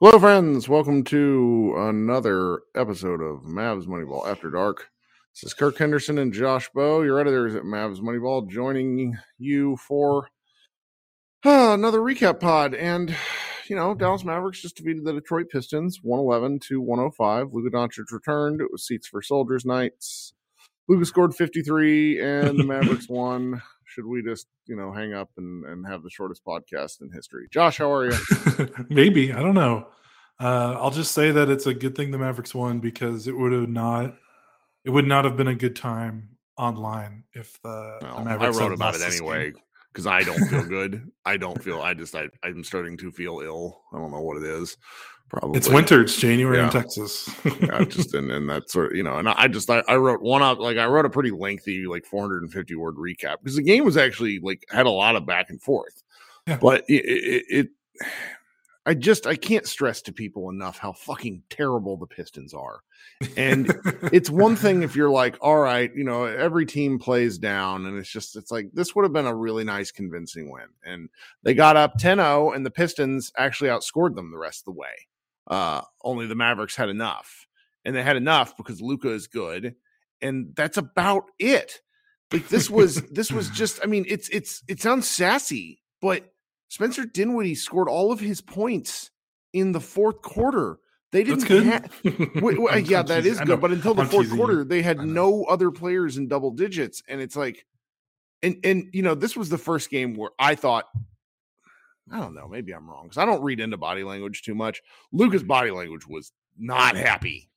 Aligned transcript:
Hello, 0.00 0.16
friends. 0.16 0.68
Welcome 0.68 1.02
to 1.06 1.74
another 1.76 2.60
episode 2.76 3.20
of 3.20 3.42
Mavs 3.42 3.88
Moneyball 3.88 4.28
After 4.28 4.48
Dark. 4.48 4.90
This 5.34 5.50
is 5.50 5.54
Kirk 5.54 5.76
Henderson 5.76 6.18
and 6.18 6.32
Josh 6.32 6.70
Bowe, 6.72 7.02
your 7.02 7.18
editors 7.18 7.56
at 7.56 7.64
Mavs 7.64 7.98
Moneyball, 7.98 8.48
joining 8.48 9.18
you 9.38 9.76
for 9.76 10.28
uh, 11.44 11.74
another 11.74 11.98
recap 11.98 12.38
pod. 12.38 12.74
And, 12.76 13.12
you 13.68 13.74
know, 13.74 13.92
Dallas 13.92 14.22
Mavericks 14.22 14.62
just 14.62 14.76
defeated 14.76 15.04
the 15.04 15.14
Detroit 15.14 15.46
Pistons 15.50 15.98
111 16.00 16.60
to 16.68 16.80
105. 16.80 17.52
Luka 17.52 17.76
Doncic 17.76 18.12
returned. 18.12 18.60
It 18.60 18.70
was 18.70 18.86
seats 18.86 19.08
for 19.08 19.20
soldiers 19.20 19.64
nights. 19.64 20.32
Luka 20.88 21.06
scored 21.06 21.34
53 21.34 22.20
and 22.20 22.56
the 22.56 22.64
Mavericks 22.64 23.08
won. 23.08 23.62
Should 23.98 24.06
we 24.06 24.22
just, 24.22 24.46
you 24.66 24.76
know, 24.76 24.92
hang 24.92 25.12
up 25.12 25.28
and, 25.38 25.64
and 25.64 25.84
have 25.88 26.04
the 26.04 26.10
shortest 26.10 26.44
podcast 26.44 27.00
in 27.00 27.10
history? 27.12 27.48
Josh, 27.50 27.78
how 27.78 27.92
are 27.92 28.08
you? 28.08 28.16
Maybe. 28.88 29.32
I 29.32 29.42
don't 29.42 29.56
know. 29.56 29.88
Uh, 30.38 30.76
I'll 30.78 30.92
just 30.92 31.10
say 31.10 31.32
that 31.32 31.50
it's 31.50 31.66
a 31.66 31.74
good 31.74 31.96
thing 31.96 32.12
the 32.12 32.18
Mavericks 32.18 32.54
won 32.54 32.78
because 32.78 33.26
it 33.26 33.36
would 33.36 33.50
have 33.50 33.68
not 33.68 34.14
it 34.84 34.90
would 34.90 35.08
not 35.08 35.24
have 35.24 35.36
been 35.36 35.48
a 35.48 35.54
good 35.56 35.74
time 35.74 36.28
online 36.56 37.24
if 37.32 37.60
the, 37.62 37.98
Well, 38.00 38.22
the 38.22 38.30
I 38.30 38.48
wrote 38.50 38.72
about 38.72 38.94
it 38.94 39.02
anyway 39.02 39.50
game. 39.50 39.62
Because 39.98 40.06
I 40.06 40.22
don't 40.22 40.46
feel 40.48 40.62
good. 40.64 41.10
I 41.24 41.36
don't 41.36 41.60
feel. 41.60 41.80
I 41.82 41.92
just. 41.92 42.14
I. 42.14 42.28
I'm 42.44 42.62
starting 42.62 42.96
to 42.98 43.10
feel 43.10 43.40
ill. 43.40 43.82
I 43.92 43.98
don't 43.98 44.12
know 44.12 44.20
what 44.20 44.36
it 44.36 44.44
is. 44.44 44.76
Probably 45.28 45.58
It's 45.58 45.68
winter. 45.68 46.00
It's 46.02 46.16
January 46.16 46.58
Yeah. 46.58 46.66
in 46.66 46.70
Texas. 46.70 47.28
Yeah, 47.60 47.82
just 47.88 48.14
and, 48.14 48.30
and 48.30 48.48
that 48.48 48.70
sort 48.70 48.92
of 48.92 48.96
you 48.96 49.02
know. 49.02 49.16
And 49.18 49.28
I 49.28 49.48
just 49.48 49.68
I, 49.68 49.82
I 49.88 49.96
wrote 49.96 50.22
one 50.22 50.40
out 50.40 50.60
like 50.60 50.76
I 50.78 50.86
wrote 50.86 51.04
a 51.04 51.10
pretty 51.10 51.32
lengthy 51.32 51.86
like 51.86 52.06
450 52.06 52.76
word 52.76 52.94
recap 52.94 53.38
because 53.42 53.56
the 53.56 53.62
game 53.62 53.84
was 53.84 53.96
actually 53.96 54.38
like 54.38 54.64
had 54.70 54.86
a 54.86 54.90
lot 54.90 55.16
of 55.16 55.26
back 55.26 55.50
and 55.50 55.60
forth. 55.60 56.04
Yeah. 56.46 56.58
But 56.62 56.84
it, 56.88 57.04
it, 57.04 57.44
it 57.48 57.68
I 58.88 58.94
just 58.94 59.26
I 59.26 59.36
can't 59.36 59.66
stress 59.66 60.00
to 60.02 60.14
people 60.14 60.48
enough 60.48 60.78
how 60.78 60.92
fucking 60.92 61.42
terrible 61.50 61.98
the 61.98 62.06
Pistons 62.06 62.54
are. 62.54 62.80
And 63.36 63.70
it's 64.14 64.30
one 64.30 64.56
thing 64.56 64.82
if 64.82 64.96
you're 64.96 65.10
like, 65.10 65.36
all 65.42 65.58
right, 65.58 65.94
you 65.94 66.04
know, 66.04 66.24
every 66.24 66.64
team 66.64 66.98
plays 66.98 67.36
down, 67.36 67.84
and 67.84 67.98
it's 67.98 68.08
just, 68.08 68.34
it's 68.34 68.50
like, 68.50 68.70
this 68.72 68.94
would 68.94 69.02
have 69.02 69.12
been 69.12 69.26
a 69.26 69.34
really 69.34 69.62
nice, 69.62 69.90
convincing 69.90 70.50
win. 70.50 70.68
And 70.82 71.10
they 71.42 71.52
got 71.52 71.76
up 71.76 71.98
10 71.98 72.16
0, 72.16 72.52
and 72.52 72.64
the 72.64 72.70
Pistons 72.70 73.30
actually 73.36 73.68
outscored 73.68 74.14
them 74.14 74.30
the 74.30 74.38
rest 74.38 74.62
of 74.62 74.72
the 74.72 74.80
way. 74.80 75.06
Uh, 75.46 75.82
only 76.02 76.26
the 76.26 76.34
Mavericks 76.34 76.76
had 76.76 76.88
enough. 76.88 77.46
And 77.84 77.94
they 77.94 78.02
had 78.02 78.16
enough 78.16 78.56
because 78.56 78.80
Luka 78.80 79.10
is 79.10 79.26
good. 79.26 79.74
And 80.22 80.54
that's 80.56 80.78
about 80.78 81.24
it. 81.38 81.82
Like 82.32 82.48
this 82.48 82.70
was, 82.70 83.02
this 83.10 83.30
was 83.30 83.50
just, 83.50 83.80
I 83.82 83.86
mean, 83.86 84.06
it's, 84.08 84.30
it's, 84.30 84.62
it 84.66 84.80
sounds 84.80 85.06
sassy, 85.06 85.82
but 86.00 86.24
Spencer 86.68 87.04
Dinwiddie 87.04 87.54
scored 87.54 87.88
all 87.88 88.12
of 88.12 88.20
his 88.20 88.40
points 88.40 89.10
in 89.52 89.72
the 89.72 89.80
fourth 89.80 90.22
quarter. 90.22 90.78
They 91.10 91.24
didn't 91.24 91.48
That's 91.48 91.48
good. 91.48 91.66
ha- 91.66 92.40
Wait, 92.42 92.60
wait, 92.60 92.86
yeah, 92.90 93.02
that 93.02 93.24
is 93.24 93.40
good. 93.40 93.60
But 93.60 93.72
until 93.72 93.94
the 93.94 94.02
I'm 94.02 94.08
fourth 94.08 94.24
teasing 94.26 94.36
quarter, 94.38 94.64
they 94.64 94.82
had 94.82 94.98
no 95.00 95.44
other 95.44 95.70
players 95.70 96.18
in 96.18 96.28
double 96.28 96.50
digits, 96.50 97.02
and 97.08 97.20
it's 97.22 97.34
like, 97.36 97.64
and 98.42 98.56
and 98.62 98.90
you 98.92 99.00
know, 99.02 99.14
this 99.14 99.34
was 99.34 99.48
the 99.48 99.56
first 99.58 99.88
game 99.88 100.12
where 100.14 100.30
I 100.38 100.54
thought, 100.54 100.84
I 102.12 102.18
don't 102.20 102.34
know, 102.34 102.46
maybe 102.46 102.72
I'm 102.72 102.88
wrong 102.88 103.04
because 103.04 103.16
I 103.18 103.24
don't 103.24 103.42
read 103.42 103.60
into 103.60 103.78
body 103.78 104.04
language 104.04 104.42
too 104.42 104.54
much. 104.54 104.82
Luka's 105.10 105.42
body 105.42 105.70
language 105.70 106.06
was 106.06 106.32
not 106.58 106.94
happy 106.96 107.48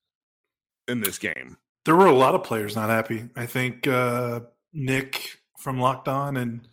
in 0.87 1.01
this 1.01 1.17
game. 1.17 1.57
there 1.85 1.95
were 1.97 2.05
a 2.07 2.15
lot 2.15 2.35
of 2.35 2.43
players 2.45 2.75
not 2.77 2.89
happy. 2.89 3.27
I 3.35 3.45
think 3.47 3.85
uh, 3.87 4.41
Nick 4.71 5.41
from 5.57 5.77
Locked 5.79 6.07
On 6.07 6.37
and 6.37 6.67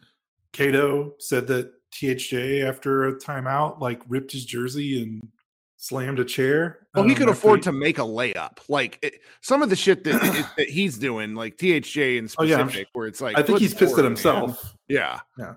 Cato 0.53 1.15
said 1.19 1.47
that 1.49 1.73
THJ 1.93 2.65
after 2.69 3.07
a 3.09 3.19
timeout 3.19 3.81
like 3.81 4.03
ripped 4.09 4.33
his 4.33 4.45
jersey 4.45 5.03
and 5.03 5.29
slammed 5.77 6.19
a 6.19 6.25
chair. 6.25 6.87
Well, 6.95 7.05
he 7.05 7.13
um, 7.13 7.17
could 7.17 7.29
afford 7.29 7.61
he- 7.61 7.65
to 7.65 7.73
make 7.73 7.99
a 7.99 8.03
layup. 8.03 8.59
Like 8.69 8.99
it, 9.03 9.21
some 9.43 9.63
of 9.63 9.71
the 9.71 9.77
shit 9.77 10.05
that, 10.05 10.17
it- 10.23 10.47
that 10.57 10.69
he's 10.69 10.99
doing, 10.99 11.35
like 11.35 11.57
THJ 11.57 12.19
in 12.19 12.29
Oh, 12.39 12.43
yeah, 12.45 12.59
specific, 12.59 12.89
where 12.93 13.07
it's 13.07 13.21
like, 13.21 13.39
I 13.39 13.43
think 13.43 13.59
he's 13.61 13.75
pissed 13.75 13.93
at 13.95 13.99
man. 13.99 14.05
himself. 14.07 14.75
Yeah. 14.89 15.21
Yeah. 15.39 15.55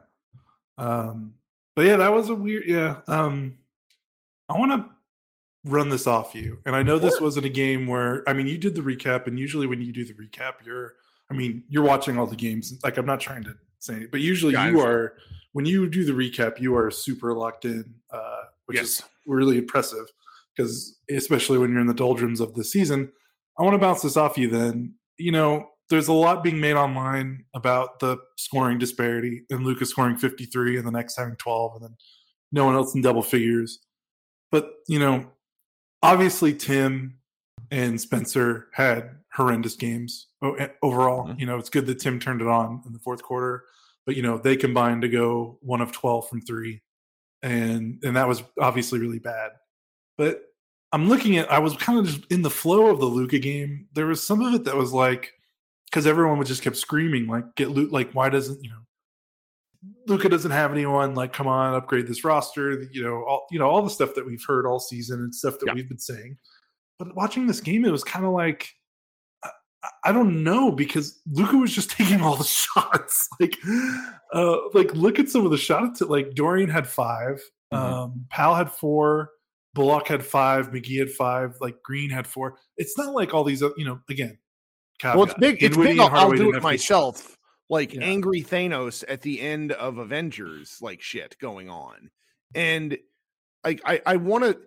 Um, 0.77 1.33
but 1.75 1.85
yeah, 1.85 1.97
that 1.97 2.11
was 2.13 2.29
a 2.29 2.35
weird. 2.35 2.63
Yeah. 2.67 2.97
Um, 3.07 3.57
I 4.49 4.57
want 4.57 4.71
to 4.71 4.89
run 5.69 5.89
this 5.89 6.07
off 6.07 6.33
you, 6.35 6.59
and 6.65 6.75
I 6.75 6.83
know 6.83 6.97
this 6.99 7.21
wasn't 7.21 7.45
a 7.45 7.49
game 7.49 7.87
where 7.87 8.27
I 8.27 8.33
mean 8.33 8.47
you 8.47 8.57
did 8.57 8.75
the 8.75 8.81
recap, 8.81 9.27
and 9.27 9.39
usually 9.39 9.67
when 9.67 9.81
you 9.81 9.91
do 9.93 10.03
the 10.03 10.13
recap, 10.13 10.53
you're 10.65 10.95
I 11.29 11.33
mean 11.33 11.63
you're 11.69 11.83
watching 11.83 12.17
all 12.17 12.25
the 12.27 12.35
games. 12.35 12.79
Like 12.83 12.97
I'm 12.97 13.05
not 13.05 13.19
trying 13.19 13.43
to 13.43 13.55
say, 13.79 14.05
but 14.07 14.19
usually 14.21 14.53
Yeah, 14.53 14.69
you 14.69 14.81
are 14.81 15.13
when 15.53 15.65
you 15.65 15.89
do 15.89 16.03
the 16.05 16.11
recap, 16.13 16.59
you 16.59 16.75
are 16.75 16.89
super 16.91 17.33
locked 17.33 17.65
in, 17.65 17.95
uh, 18.11 18.43
which 18.65 18.77
Yes. 18.77 18.85
is 18.99 19.03
really 19.25 19.57
impressive 19.57 20.05
because 20.55 20.97
especially 21.09 21.57
when 21.57 21.71
you're 21.71 21.79
in 21.81 21.87
the 21.87 21.93
doldrums 21.93 22.39
of 22.39 22.53
the 22.55 22.63
season. 22.63 23.11
I 23.59 23.63
want 23.63 23.73
to 23.73 23.77
bounce 23.79 24.01
this 24.01 24.17
off 24.17 24.37
you. 24.37 24.49
Then 24.49 24.95
you 25.17 25.31
know 25.31 25.67
there's 25.89 26.07
a 26.07 26.13
lot 26.13 26.41
being 26.43 26.59
made 26.59 26.75
online 26.75 27.43
about 27.53 27.99
the 27.99 28.17
scoring 28.37 28.79
disparity 28.79 29.43
and 29.49 29.65
Luka's 29.65 29.89
scoring 29.89 30.15
53 30.17 30.77
and 30.77 30.87
the 30.87 30.91
next 30.91 31.17
having 31.17 31.35
12 31.35 31.75
and 31.75 31.83
then 31.83 31.97
no 32.53 32.65
one 32.65 32.75
else 32.75 32.95
in 32.95 33.01
double 33.01 33.21
figures. 33.21 33.79
But, 34.51 34.71
you 34.87 34.99
know, 34.99 35.29
obviously 36.01 36.53
Tim 36.53 37.17
and 37.71 37.99
Spencer 37.99 38.69
had 38.73 39.17
horrendous 39.33 39.75
games 39.75 40.27
overall. 40.81 41.27
Mhm. 41.27 41.39
You 41.41 41.45
know, 41.45 41.57
it's 41.57 41.69
good 41.69 41.85
that 41.87 41.99
Tim 41.99 42.19
turned 42.21 42.41
it 42.41 42.47
on 42.47 42.81
in 42.85 42.93
the 42.93 42.99
fourth 42.99 43.21
quarter, 43.21 43.65
but 44.11 44.17
you 44.17 44.23
know, 44.23 44.37
they 44.37 44.57
combined 44.57 45.01
to 45.03 45.07
go 45.07 45.57
1 45.61 45.79
of 45.79 45.93
12 45.93 46.27
from 46.27 46.41
3 46.41 46.81
and 47.43 48.03
and 48.03 48.15
that 48.17 48.27
was 48.27 48.43
obviously 48.59 48.99
really 48.99 49.19
bad. 49.19 49.51
But 50.17 50.43
I'm 50.91 51.07
looking 51.07 51.37
at 51.37 51.49
I 51.51 51.59
was 51.59 51.77
kind 51.77 51.97
of 51.99 52.05
just 52.05 52.25
in 52.29 52.41
the 52.41 52.49
flow 52.49 52.87
of 52.87 52.99
the 52.99 53.05
Luka 53.05 53.39
game. 53.39 53.87
There 53.93 54.07
was 54.07 54.21
some 54.25 54.41
of 54.41 54.53
it 54.53 54.65
that 54.65 54.75
was 54.75 54.91
like 54.91 55.31
because 55.89 56.05
everyone 56.05 56.37
would 56.37 56.47
just 56.47 56.61
kept 56.61 56.75
screaming 56.77 57.27
like 57.27 57.55
get 57.55 57.69
loot 57.71 57.91
like 57.91 58.11
why 58.11 58.27
doesn't 58.29 58.61
you 58.63 58.69
know 58.69 58.75
Luka 60.07 60.29
doesn't 60.29 60.51
have 60.51 60.71
anyone 60.71 61.15
like 61.15 61.33
come 61.33 61.47
on 61.47 61.73
upgrade 61.73 62.07
this 62.07 62.23
roster 62.23 62.83
you 62.91 63.01
know 63.03 63.23
all 63.23 63.45
you 63.49 63.59
know 63.59 63.69
all 63.69 63.81
the 63.81 63.89
stuff 63.89 64.13
that 64.15 64.25
we've 64.25 64.43
heard 64.45 64.65
all 64.65 64.79
season 64.79 65.21
and 65.21 65.33
stuff 65.33 65.57
that 65.59 65.67
Yeah. 65.67 65.73
we've 65.73 65.89
been 65.89 65.97
saying 65.99 66.37
but 66.99 67.15
watching 67.15 67.47
this 67.47 67.61
game 67.61 67.85
it 67.85 67.91
was 67.91 68.03
kind 68.03 68.25
of 68.25 68.31
like 68.33 68.69
I, 70.03 70.11
don't 70.11 70.43
know 70.43 70.71
because 70.71 71.19
Luka 71.31 71.57
was 71.57 71.73
just 71.73 71.91
taking 71.97 72.21
all 72.21 72.35
the 72.35 72.43
shots 72.43 73.27
like 73.39 73.57
uh 74.33 74.57
like 74.73 74.93
look 74.93 75.19
at 75.19 75.29
some 75.29 75.45
of 75.45 75.51
the 75.51 75.57
shots 75.57 76.01
like 76.01 76.33
Dorian 76.35 76.69
had 76.69 76.87
5 76.87 77.41
Mhm. 77.73 77.77
um 77.77 78.25
Powell 78.29 78.55
had 78.55 78.71
4 78.71 79.29
Bullock 79.73 80.07
had 80.07 80.25
5 80.25 80.71
McGee 80.71 80.99
had 80.99 81.09
5 81.11 81.55
like 81.61 81.81
Green 81.83 82.09
had 82.09 82.27
4 82.27 82.57
it's 82.77 82.97
not 82.97 83.13
like 83.15 83.33
all 83.33 83.43
these 83.43 83.61
you 83.77 83.85
know 83.85 83.99
again 84.09 84.37
Well, 85.03 85.23
it's 85.23 85.33
big. 85.35 85.63
It's 85.63 85.75
big. 85.77 85.99
I'll, 85.99 86.31
do 86.31 86.53
it 86.53 86.61
myself. 86.61 87.37
Like 87.69 87.93
Yeah. 87.93 88.01
angry 88.03 88.43
Thanos 88.43 89.03
at 89.07 89.21
the 89.21 89.39
end 89.41 89.71
of 89.71 89.97
Avengers, 89.97 90.77
like 90.81 91.01
shit 91.01 91.37
going 91.39 91.69
on, 91.69 92.11
and 92.53 92.97
like 93.63 93.81
I, 93.85 94.01
I 94.05 94.15
want 94.17 94.43
to. 94.43 94.59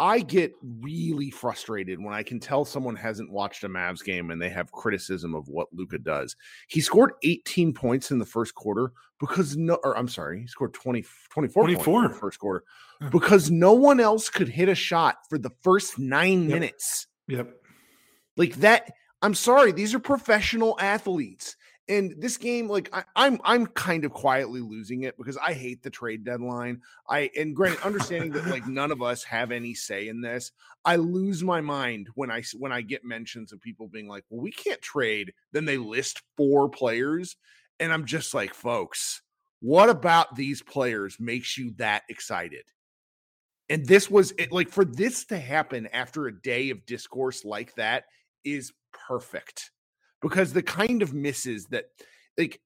I 0.00 0.20
get 0.20 0.54
really 0.80 1.30
frustrated 1.30 2.02
when 2.02 2.14
I 2.14 2.22
can 2.22 2.40
tell 2.40 2.64
someone 2.64 2.96
hasn't 2.96 3.30
watched 3.30 3.64
a 3.64 3.68
Mavs 3.68 4.02
game 4.02 4.30
and 4.30 4.40
they 4.40 4.48
have 4.48 4.72
criticism 4.72 5.34
of 5.34 5.46
what 5.48 5.68
Luka 5.74 5.98
does. 5.98 6.36
He 6.68 6.80
scored 6.80 7.12
18 7.22 7.74
points 7.74 8.10
in 8.10 8.18
the 8.18 8.24
first 8.24 8.54
quarter 8.54 8.92
because 9.20 9.58
no, 9.58 9.74
or 9.84 9.98
I'm 9.98 10.08
sorry, 10.08 10.40
he 10.40 10.46
scored 10.46 10.72
20, 10.72 11.04
24, 11.28 11.64
24 11.64 11.84
24. 11.84 12.04
in 12.06 12.10
the 12.12 12.16
first 12.18 12.38
quarter 12.38 12.64
because 13.12 13.50
no 13.50 13.74
one 13.74 14.00
else 14.00 14.30
could 14.30 14.48
hit 14.48 14.70
a 14.70 14.74
shot 14.74 15.16
for 15.28 15.36
the 15.36 15.50
first 15.62 15.98
nine 15.98 16.44
Yep. 16.44 16.48
minutes. 16.50 17.06
Yep. 17.28 17.54
Like 18.38 18.54
that, 18.56 18.90
I'm 19.20 19.34
sorry, 19.34 19.70
these 19.70 19.94
are 19.94 19.98
professional 19.98 20.76
athletes. 20.80 21.56
And 21.90 22.14
this 22.18 22.36
game, 22.36 22.68
like 22.68 22.88
I, 22.94 23.02
I'm, 23.16 23.40
I'm 23.42 23.66
kind 23.66 24.04
of 24.04 24.12
quietly 24.12 24.60
losing 24.60 25.02
it 25.02 25.18
because 25.18 25.36
I 25.36 25.52
hate 25.52 25.82
the 25.82 25.90
trade 25.90 26.24
deadline. 26.24 26.82
I 27.08 27.30
and 27.36 27.54
granted, 27.54 27.82
understanding 27.82 28.30
that 28.32 28.46
like 28.46 28.66
none 28.68 28.92
of 28.92 29.02
us 29.02 29.24
have 29.24 29.50
any 29.50 29.74
say 29.74 30.06
in 30.06 30.20
this, 30.20 30.52
I 30.84 30.96
lose 30.96 31.42
my 31.42 31.60
mind 31.60 32.06
when 32.14 32.30
I 32.30 32.44
when 32.56 32.70
I 32.70 32.82
get 32.82 33.04
mentions 33.04 33.52
of 33.52 33.60
people 33.60 33.88
being 33.88 34.06
like, 34.06 34.24
"Well, 34.30 34.40
we 34.40 34.52
can't 34.52 34.80
trade." 34.80 35.34
Then 35.50 35.64
they 35.64 35.78
list 35.78 36.22
four 36.36 36.68
players, 36.68 37.36
and 37.80 37.92
I'm 37.92 38.04
just 38.04 38.34
like, 38.34 38.54
folks, 38.54 39.20
what 39.58 39.90
about 39.90 40.36
these 40.36 40.62
players 40.62 41.18
makes 41.18 41.58
you 41.58 41.72
that 41.78 42.04
excited? 42.08 42.66
And 43.68 43.84
this 43.84 44.08
was 44.08 44.32
it, 44.38 44.52
like 44.52 44.68
for 44.68 44.84
this 44.84 45.24
to 45.26 45.38
happen 45.38 45.88
after 45.88 46.28
a 46.28 46.40
day 46.40 46.70
of 46.70 46.86
discourse 46.86 47.44
like 47.44 47.74
that 47.74 48.04
is 48.44 48.72
perfect 49.08 49.72
because 50.22 50.52
the 50.52 50.62
kind 50.62 51.02
of 51.02 51.14
misses 51.14 51.66
that 51.66 51.86
like 52.38 52.60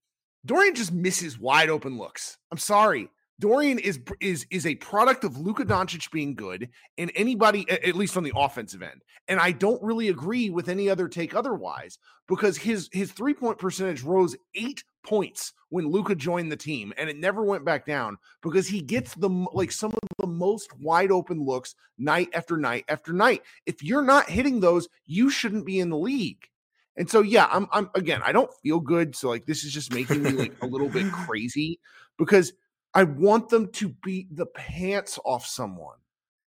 Dorian 0.44 0.74
just 0.74 0.92
misses 0.92 1.38
wide 1.38 1.70
open 1.70 1.96
looks. 1.96 2.38
I'm 2.50 2.58
sorry. 2.58 3.08
Dorian 3.40 3.80
is 3.80 3.98
is 4.20 4.46
is 4.50 4.64
a 4.66 4.76
product 4.76 5.24
of 5.24 5.36
Luka 5.36 5.64
Doncic 5.64 6.10
being 6.12 6.34
good 6.34 6.68
and 6.98 7.10
anybody 7.16 7.68
at 7.68 7.96
least 7.96 8.16
on 8.16 8.22
the 8.22 8.32
offensive 8.36 8.82
end. 8.82 9.02
And 9.26 9.40
I 9.40 9.50
don't 9.50 9.82
really 9.82 10.08
agree 10.08 10.50
with 10.50 10.68
any 10.68 10.88
other 10.88 11.08
take 11.08 11.34
otherwise 11.34 11.98
because 12.28 12.56
his 12.56 12.88
his 12.92 13.10
three-point 13.10 13.58
percentage 13.58 14.02
rose 14.02 14.36
8 14.54 14.84
points 15.04 15.52
when 15.70 15.88
Luka 15.88 16.14
joined 16.14 16.52
the 16.52 16.56
team 16.56 16.92
and 16.96 17.10
it 17.10 17.16
never 17.16 17.42
went 17.42 17.64
back 17.64 17.84
down 17.84 18.18
because 18.40 18.68
he 18.68 18.80
gets 18.80 19.14
the 19.14 19.28
like 19.52 19.72
some 19.72 19.90
of 19.90 19.98
the 20.08 20.14
the 20.24 20.30
most 20.32 20.70
wide 20.78 21.12
open 21.12 21.44
looks 21.44 21.74
night 21.98 22.30
after 22.32 22.56
night 22.56 22.84
after 22.88 23.12
night. 23.12 23.42
If 23.66 23.82
you're 23.82 24.02
not 24.02 24.30
hitting 24.30 24.58
those, 24.58 24.88
you 25.06 25.28
shouldn't 25.28 25.66
be 25.66 25.80
in 25.80 25.90
the 25.90 25.98
league. 25.98 26.48
And 26.96 27.10
so, 27.10 27.22
yeah, 27.22 27.48
I'm, 27.50 27.66
I'm 27.72 27.90
again, 27.94 28.20
I 28.24 28.32
don't 28.32 28.52
feel 28.62 28.80
good. 28.80 29.16
So, 29.16 29.28
like, 29.28 29.46
this 29.46 29.64
is 29.64 29.72
just 29.72 29.92
making 29.92 30.22
me 30.22 30.30
like 30.30 30.54
a 30.62 30.66
little 30.66 30.88
bit 30.88 31.10
crazy 31.26 31.80
because 32.18 32.52
I 32.94 33.04
want 33.04 33.48
them 33.48 33.70
to 33.72 33.88
beat 34.04 34.34
the 34.34 34.46
pants 34.46 35.18
off 35.24 35.46
someone. 35.46 35.96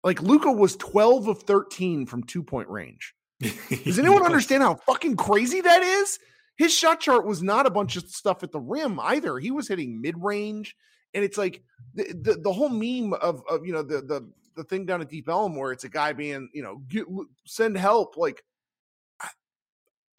Like, 0.04 0.22
Luka 0.22 0.52
was 0.52 0.76
12 0.76 1.28
of 1.28 1.44
13 1.44 2.06
from 2.06 2.24
two 2.24 2.44
point 2.44 2.70
range. 2.70 3.16
Does 3.40 4.00
anyone 4.00 4.24
understand 4.26 4.64
how 4.64 4.76
fucking 4.76 5.16
crazy 5.16 5.62
that 5.62 5.82
is? 5.82 6.20
His 6.58 6.74
shot 6.74 7.00
chart 7.00 7.26
was 7.26 7.44
not 7.44 7.66
a 7.66 7.72
bunch 7.72 7.96
of 7.96 8.08
stuff 8.10 8.44
at 8.44 8.52
the 8.52 8.60
rim 8.60 9.00
either. 9.00 9.40
He 9.40 9.52
was 9.52 9.68
hitting 9.68 10.02
mid 10.02 10.16
range, 10.18 10.76
and 11.14 11.24
it's 11.24 11.38
like 11.38 11.62
the, 11.94 12.04
the, 12.04 12.36
the 12.36 12.54
whole 12.54 12.70
meme 12.70 13.14
of 13.14 13.44
of 13.50 13.66
you 13.66 13.74
know 13.74 13.84
the 13.84 14.02
the 14.02 14.30
the 14.56 14.64
thing 14.64 14.86
down 14.86 15.02
at 15.02 15.10
Deep 15.10 15.28
Ellum 15.28 15.58
where 15.58 15.74
it's 15.74 15.84
a 15.84 15.90
guy 15.90 16.14
being 16.14 16.50
you 16.54 16.64
know 16.64 16.78
get, 16.88 17.06
send 17.46 17.78
help. 17.78 18.16
Like 18.16 18.42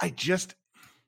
I 0.00 0.10
just 0.10 0.54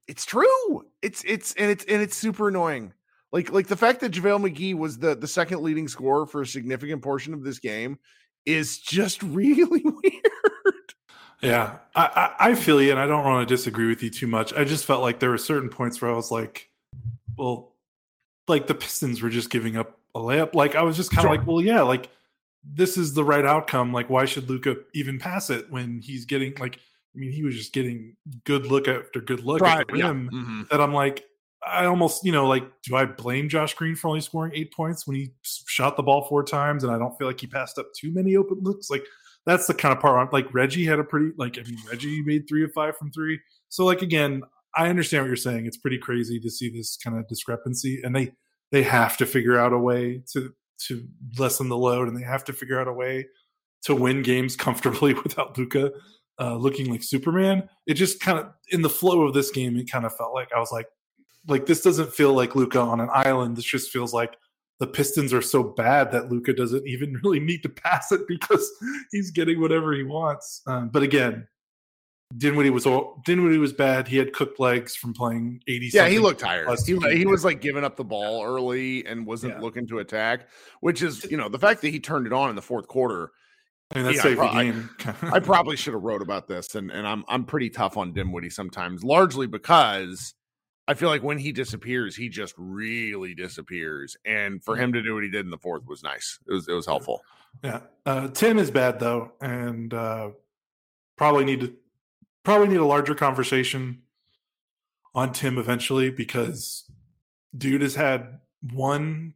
it's 0.06 0.24
true. 0.24 0.86
It's 1.02 1.22
it's 1.24 1.54
and 1.54 1.70
it's 1.70 1.84
and 1.84 2.02
it's 2.02 2.16
super 2.16 2.48
annoying. 2.48 2.92
Like 3.30 3.52
like 3.52 3.66
the 3.66 3.76
fact 3.76 4.00
that 4.00 4.12
JaVale 4.12 4.50
McGee 4.50 4.74
was 4.74 4.98
the 4.98 5.14
the 5.14 5.28
second 5.28 5.62
leading 5.62 5.86
scorer 5.86 6.26
for 6.26 6.42
a 6.42 6.46
significant 6.46 7.02
portion 7.02 7.34
of 7.34 7.44
this 7.44 7.58
game 7.58 7.98
is 8.46 8.78
just 8.78 9.22
really 9.24 9.82
weird. 9.82 10.94
Yeah, 11.40 11.76
I, 11.94 12.34
I, 12.40 12.48
I 12.50 12.54
feel 12.56 12.82
you, 12.82 12.90
and 12.90 12.98
I 12.98 13.06
don't 13.06 13.24
want 13.24 13.48
to 13.48 13.54
disagree 13.54 13.86
with 13.86 14.02
you 14.02 14.10
too 14.10 14.26
much. 14.26 14.52
I 14.54 14.64
just 14.64 14.84
felt 14.84 15.02
like 15.02 15.20
there 15.20 15.30
were 15.30 15.38
certain 15.38 15.68
points 15.68 16.00
where 16.02 16.10
I 16.10 16.14
was 16.14 16.32
like, 16.32 16.68
well, 17.36 17.74
like 18.48 18.66
the 18.66 18.74
Pistons 18.74 19.22
were 19.22 19.28
just 19.28 19.48
giving 19.48 19.76
up 19.76 20.00
a 20.16 20.18
layup. 20.18 20.54
Like 20.54 20.74
I 20.74 20.82
was 20.82 20.96
just 20.96 21.10
kind 21.10 21.20
of 21.20 21.30
sure. 21.30 21.38
like, 21.38 21.46
well, 21.46 21.60
yeah, 21.60 21.82
like 21.82 22.08
this 22.64 22.96
is 22.96 23.14
the 23.14 23.22
right 23.22 23.44
outcome. 23.44 23.92
Like 23.92 24.10
why 24.10 24.24
should 24.24 24.48
Luka 24.50 24.78
even 24.94 25.18
pass 25.18 25.50
it 25.50 25.70
when 25.70 26.00
he's 26.00 26.24
getting 26.24 26.54
like? 26.58 26.80
I 27.14 27.18
mean, 27.18 27.32
he 27.32 27.42
was 27.42 27.56
just 27.56 27.72
getting 27.72 28.16
good 28.44 28.66
look 28.66 28.86
after 28.86 29.20
good 29.20 29.44
look 29.44 29.60
right, 29.60 29.80
at 29.80 29.86
the 29.88 29.94
rim. 29.94 30.30
Yeah. 30.32 30.38
Mm-hmm. 30.38 30.62
That 30.70 30.80
I'm 30.80 30.92
like, 30.92 31.24
I 31.66 31.86
almost, 31.86 32.24
you 32.24 32.32
know, 32.32 32.46
like, 32.46 32.64
do 32.84 32.94
I 32.96 33.04
blame 33.04 33.48
Josh 33.48 33.74
Green 33.74 33.96
for 33.96 34.08
only 34.08 34.20
scoring 34.20 34.52
eight 34.54 34.72
points 34.72 35.06
when 35.06 35.16
he 35.16 35.32
shot 35.42 35.96
the 35.96 36.02
ball 36.02 36.26
four 36.28 36.44
times 36.44 36.84
and 36.84 36.92
I 36.92 36.98
don't 36.98 37.16
feel 37.18 37.26
like 37.26 37.40
he 37.40 37.46
passed 37.46 37.78
up 37.78 37.86
too 37.96 38.12
many 38.12 38.36
open 38.36 38.58
looks? 38.62 38.90
Like, 38.90 39.04
that's 39.48 39.66
the 39.66 39.74
kind 39.74 39.94
of 39.94 40.00
part 40.00 40.32
like 40.32 40.52
Reggie 40.52 40.84
had 40.84 40.98
a 40.98 41.04
pretty 41.04 41.30
like 41.38 41.58
I 41.58 41.62
mean 41.62 41.78
Reggie 41.88 42.22
made 42.22 42.46
three 42.46 42.64
of 42.64 42.72
five 42.74 42.96
from 42.98 43.10
three. 43.10 43.40
So 43.70 43.86
like 43.86 44.02
again, 44.02 44.42
I 44.76 44.88
understand 44.88 45.24
what 45.24 45.28
you're 45.28 45.36
saying. 45.36 45.64
It's 45.64 45.78
pretty 45.78 45.98
crazy 45.98 46.38
to 46.40 46.50
see 46.50 46.68
this 46.68 46.98
kind 47.02 47.18
of 47.18 47.26
discrepancy, 47.28 48.02
and 48.04 48.14
they 48.14 48.32
they 48.72 48.82
have 48.82 49.16
to 49.16 49.26
figure 49.26 49.58
out 49.58 49.72
a 49.72 49.78
way 49.78 50.22
to 50.32 50.52
to 50.86 51.08
lessen 51.38 51.70
the 51.70 51.78
load, 51.78 52.08
and 52.08 52.16
they 52.16 52.24
have 52.24 52.44
to 52.44 52.52
figure 52.52 52.78
out 52.78 52.88
a 52.88 52.92
way 52.92 53.26
to 53.84 53.94
win 53.94 54.22
games 54.22 54.54
comfortably 54.54 55.14
without 55.24 55.56
Luka 55.56 55.92
uh, 56.40 56.56
looking 56.56 56.90
like 56.90 57.02
Superman. 57.02 57.68
It 57.86 57.94
just 57.94 58.20
kind 58.20 58.38
of 58.38 58.52
in 58.70 58.82
the 58.82 58.90
flow 58.90 59.22
of 59.22 59.34
this 59.34 59.50
game, 59.50 59.76
it 59.76 59.90
kind 59.90 60.04
of 60.04 60.16
felt 60.16 60.34
like 60.34 60.52
I 60.54 60.60
was 60.60 60.72
like, 60.72 60.86
like 61.46 61.66
this 61.66 61.82
doesn't 61.82 62.12
feel 62.12 62.34
like 62.34 62.54
Luka 62.54 62.80
on 62.80 63.00
an 63.00 63.08
island. 63.12 63.56
This 63.56 63.64
just 63.64 63.90
feels 63.90 64.12
like 64.12 64.36
the 64.78 64.86
Pistons 64.86 65.32
are 65.32 65.42
so 65.42 65.62
bad 65.62 66.12
that 66.12 66.30
Luka 66.30 66.52
doesn't 66.52 66.86
even 66.86 67.18
really 67.24 67.40
need 67.40 67.62
to 67.62 67.68
pass 67.68 68.12
it 68.12 68.26
because 68.28 68.70
he's 69.10 69.30
getting 69.30 69.60
whatever 69.60 69.92
he 69.92 70.02
wants. 70.02 70.62
Um, 70.66 70.88
but 70.88 71.02
again, 71.02 71.46
Dinwiddie 72.36 72.70
was 72.70 72.86
Dinwiddie 73.24 73.58
was 73.58 73.72
bad. 73.72 74.06
He 74.06 74.18
had 74.18 74.34
cooked 74.34 74.60
legs 74.60 74.94
from 74.94 75.14
playing 75.14 75.62
eighty. 75.66 75.90
Yeah, 75.92 76.08
he 76.08 76.18
looked 76.18 76.40
tired. 76.40 76.68
He, 76.84 76.98
he 77.16 77.24
was 77.24 77.42
like 77.42 77.62
giving 77.62 77.84
up 77.84 77.96
the 77.96 78.04
ball 78.04 78.44
early 78.44 79.06
and 79.06 79.26
wasn't 79.26 79.54
yeah. 79.54 79.60
looking 79.60 79.86
to 79.86 80.00
attack. 80.00 80.48
Which 80.80 81.02
is, 81.02 81.24
you 81.30 81.38
know, 81.38 81.48
the 81.48 81.58
fact 81.58 81.80
that 81.80 81.88
he 81.88 81.98
turned 81.98 82.26
it 82.26 82.32
on 82.32 82.50
in 82.50 82.56
the 82.56 82.62
fourth 82.62 82.86
quarter. 82.86 83.32
I 83.90 83.94
mean, 83.96 84.04
that's 84.04 84.24
yeah, 84.24 84.42
I, 84.42 84.64
game. 84.64 84.90
I 85.22 85.40
probably 85.40 85.76
should 85.76 85.94
have 85.94 86.02
wrote 86.02 86.20
about 86.20 86.46
this, 86.46 86.74
and 86.74 86.90
and 86.90 87.06
I'm 87.06 87.24
I'm 87.26 87.44
pretty 87.44 87.70
tough 87.70 87.96
on 87.96 88.12
Dinwiddie 88.12 88.50
sometimes, 88.50 89.02
largely 89.02 89.46
because 89.46 90.34
I 90.86 90.94
feel 90.94 91.08
like 91.08 91.22
when 91.22 91.38
he 91.38 91.52
disappears, 91.52 92.16
he 92.16 92.28
just 92.28 92.54
really 92.56 93.34
disappears. 93.34 94.16
And 94.24 94.64
for 94.64 94.76
him 94.76 94.92
to 94.94 95.02
do 95.02 95.14
what 95.14 95.22
he 95.22 95.30
did 95.30 95.44
in 95.44 95.50
the 95.50 95.58
fourth 95.58 95.86
was 95.86 96.02
nice. 96.02 96.38
It 96.46 96.52
was 96.52 96.68
it 96.68 96.72
was 96.72 96.86
helpful. 96.86 97.22
Yeah. 97.62 97.80
Uh, 98.06 98.28
Tim 98.28 98.58
is 98.58 98.70
bad 98.70 98.98
though, 98.98 99.32
and 99.40 99.92
uh, 99.92 100.30
probably 101.16 101.44
need 101.44 101.60
to 101.60 101.74
probably 102.42 102.68
need 102.68 102.80
a 102.80 102.86
larger 102.86 103.14
conversation 103.14 104.02
on 105.14 105.32
Tim 105.32 105.58
eventually 105.58 106.10
because 106.10 106.90
dude 107.56 107.82
has 107.82 107.94
had 107.94 108.40
one 108.72 109.34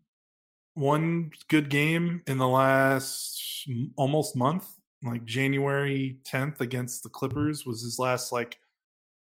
one 0.74 1.30
good 1.48 1.68
game 1.68 2.22
in 2.26 2.38
the 2.38 2.48
last 2.48 3.68
almost 3.96 4.36
month. 4.36 4.66
Like 5.04 5.24
January 5.24 6.18
10th 6.24 6.60
against 6.60 7.02
the 7.02 7.08
Clippers 7.08 7.66
was 7.66 7.82
his 7.82 7.98
last 7.98 8.30
like 8.30 8.58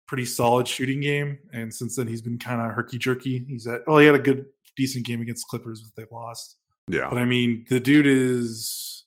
pretty 0.07 0.25
solid 0.25 0.67
shooting 0.67 1.01
game, 1.01 1.37
and 1.53 1.71
since 1.71 1.95
then 1.95 2.07
he's 2.07 2.21
been 2.21 2.39
kind 2.39 2.61
of 2.61 2.71
herky 2.71 2.97
jerky. 2.97 3.45
He's 3.47 3.67
at 3.67 3.81
well, 3.85 3.99
he 3.99 4.07
had 4.07 4.15
a 4.15 4.19
good 4.19 4.45
decent 4.75 5.05
game 5.05 5.21
against 5.21 5.47
Clippers, 5.47 5.81
but 5.81 6.01
they 6.01 6.15
lost. 6.15 6.57
Yeah, 6.87 7.09
but 7.09 7.19
I 7.19 7.25
mean, 7.25 7.65
the 7.69 7.79
dude 7.79 8.07
is 8.07 9.05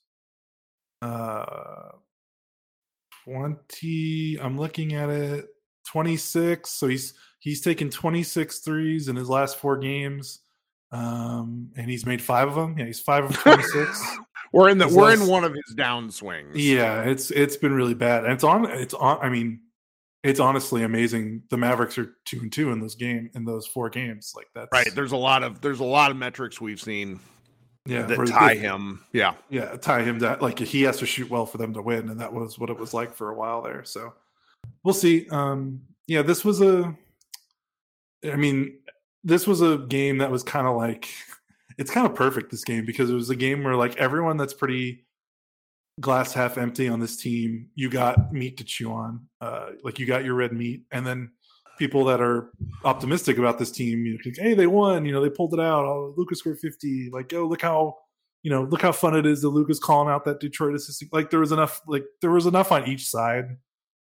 uh 1.01 1.89
twenty. 3.25 4.37
I'm 4.39 4.57
looking 4.57 4.93
at 4.93 5.09
it, 5.09 5.47
twenty 5.85 6.15
six. 6.15 6.69
So 6.69 6.87
he's 6.87 7.13
he's 7.39 7.59
taken 7.59 7.89
26 7.89 8.59
threes 8.59 9.07
in 9.09 9.15
his 9.15 9.27
last 9.27 9.57
four 9.57 9.77
games. 9.77 10.39
Um, 10.91 11.69
and 11.75 11.89
he's 11.89 12.05
made 12.05 12.21
five 12.21 12.49
of 12.49 12.55
them. 12.55 12.77
Yeah, 12.77 12.85
he's 12.85 12.99
five 12.99 13.23
of 13.23 13.37
26. 13.37 14.17
we're 14.51 14.69
in 14.69 14.77
the 14.77 14.87
we're 14.87 15.09
last, 15.09 15.21
in 15.21 15.27
one 15.27 15.43
of 15.43 15.53
his 15.53 15.75
downswings. 15.75 16.51
Yeah, 16.53 17.03
it's 17.03 17.31
it's 17.31 17.57
been 17.57 17.73
really 17.73 17.93
bad. 17.93 18.25
And 18.25 18.33
it's 18.33 18.43
on 18.43 18.65
it's 18.69 18.93
on 18.93 19.19
I 19.21 19.29
mean, 19.29 19.61
it's 20.23 20.39
honestly 20.39 20.83
amazing. 20.83 21.43
The 21.49 21.57
Mavericks 21.57 21.97
are 21.97 22.15
two 22.25 22.39
and 22.41 22.51
two 22.51 22.71
in 22.71 22.79
those 22.79 22.95
game 22.95 23.29
in 23.33 23.45
those 23.45 23.65
four 23.65 23.89
games. 23.89 24.33
Like 24.35 24.47
that, 24.55 24.69
right. 24.73 24.93
There's 24.93 25.13
a 25.13 25.17
lot 25.17 25.43
of 25.43 25.61
there's 25.61 25.79
a 25.79 25.85
lot 25.85 26.11
of 26.11 26.17
metrics 26.17 26.59
we've 26.59 26.81
seen. 26.81 27.19
Yeah, 27.87 28.03
that 28.03 28.27
tie 28.27 28.53
him. 28.53 29.03
Yeah, 29.11 29.33
yeah, 29.49 29.75
tie 29.77 30.03
him 30.03 30.19
that 30.19 30.41
like 30.41 30.59
he 30.59 30.83
has 30.83 30.97
to 30.97 31.07
shoot 31.07 31.29
well 31.31 31.47
for 31.47 31.57
them 31.57 31.73
to 31.73 31.81
win, 31.81 32.09
and 32.09 32.19
that 32.19 32.31
was 32.31 32.59
what 32.59 32.69
it 32.69 32.77
was 32.77 32.93
like 32.93 33.15
for 33.15 33.31
a 33.31 33.35
while 33.35 33.63
there. 33.63 33.83
So 33.83 34.13
we'll 34.83 34.93
see. 34.93 35.27
Um, 35.29 35.81
yeah, 36.07 36.21
this 36.21 36.45
was 36.45 36.61
a. 36.61 36.95
I 38.23 38.35
mean, 38.35 38.77
this 39.23 39.47
was 39.47 39.61
a 39.61 39.77
game 39.77 40.17
that 40.19 40.31
was 40.31 40.43
kind 40.43 40.67
of 40.67 40.75
like 40.75 41.09
it's 41.77 41.91
kind 41.91 42.07
of 42.07 42.15
perfect 42.15 42.51
this 42.51 42.63
game 42.63 42.85
because 42.85 43.09
it 43.09 43.13
was 43.15 43.29
a 43.29 43.35
game 43.35 43.63
where 43.63 43.75
like 43.75 43.95
everyone 43.97 44.37
that's 44.37 44.53
pretty 44.53 45.05
glass 45.99 46.33
half 46.33 46.57
empty 46.57 46.87
on 46.87 46.99
this 46.99 47.17
team. 47.17 47.69
You 47.75 47.89
got 47.89 48.33
meat 48.33 48.57
to 48.57 48.63
chew 48.63 48.91
on, 48.91 49.27
uh, 49.39 49.71
like 49.83 49.99
you 49.99 50.05
got 50.05 50.23
your 50.23 50.35
red 50.35 50.53
meat, 50.53 50.83
and 50.91 51.05
then 51.05 51.31
people 51.77 52.05
that 52.05 52.21
are 52.21 52.51
optimistic 52.83 53.37
about 53.37 53.57
this 53.57 53.71
team, 53.71 54.05
you 54.05 54.13
know, 54.13 54.19
like, 54.23 54.37
hey, 54.37 54.53
they 54.53 54.67
won, 54.67 55.05
you 55.05 55.11
know, 55.11 55.21
they 55.21 55.29
pulled 55.29 55.53
it 55.53 55.59
out. 55.59 55.85
Oh, 55.85 56.13
Luka's 56.17 56.39
scored 56.39 56.59
fifty. 56.59 57.09
Like, 57.11 57.33
oh, 57.33 57.45
look 57.45 57.61
how 57.61 57.97
you 58.43 58.49
know, 58.49 58.63
look 58.63 58.81
how 58.81 58.91
fun 58.91 59.15
it 59.15 59.25
is 59.25 59.41
that 59.41 59.49
Luka's 59.49 59.79
calling 59.79 60.11
out 60.11 60.25
that 60.25 60.39
Detroit 60.39 60.73
assistant. 60.73 61.13
Like, 61.13 61.29
there 61.29 61.39
was 61.39 61.51
enough, 61.51 61.79
like 61.85 62.03
there 62.21 62.31
was 62.31 62.47
enough 62.47 62.71
on 62.71 62.87
each 62.87 63.07
side 63.07 63.57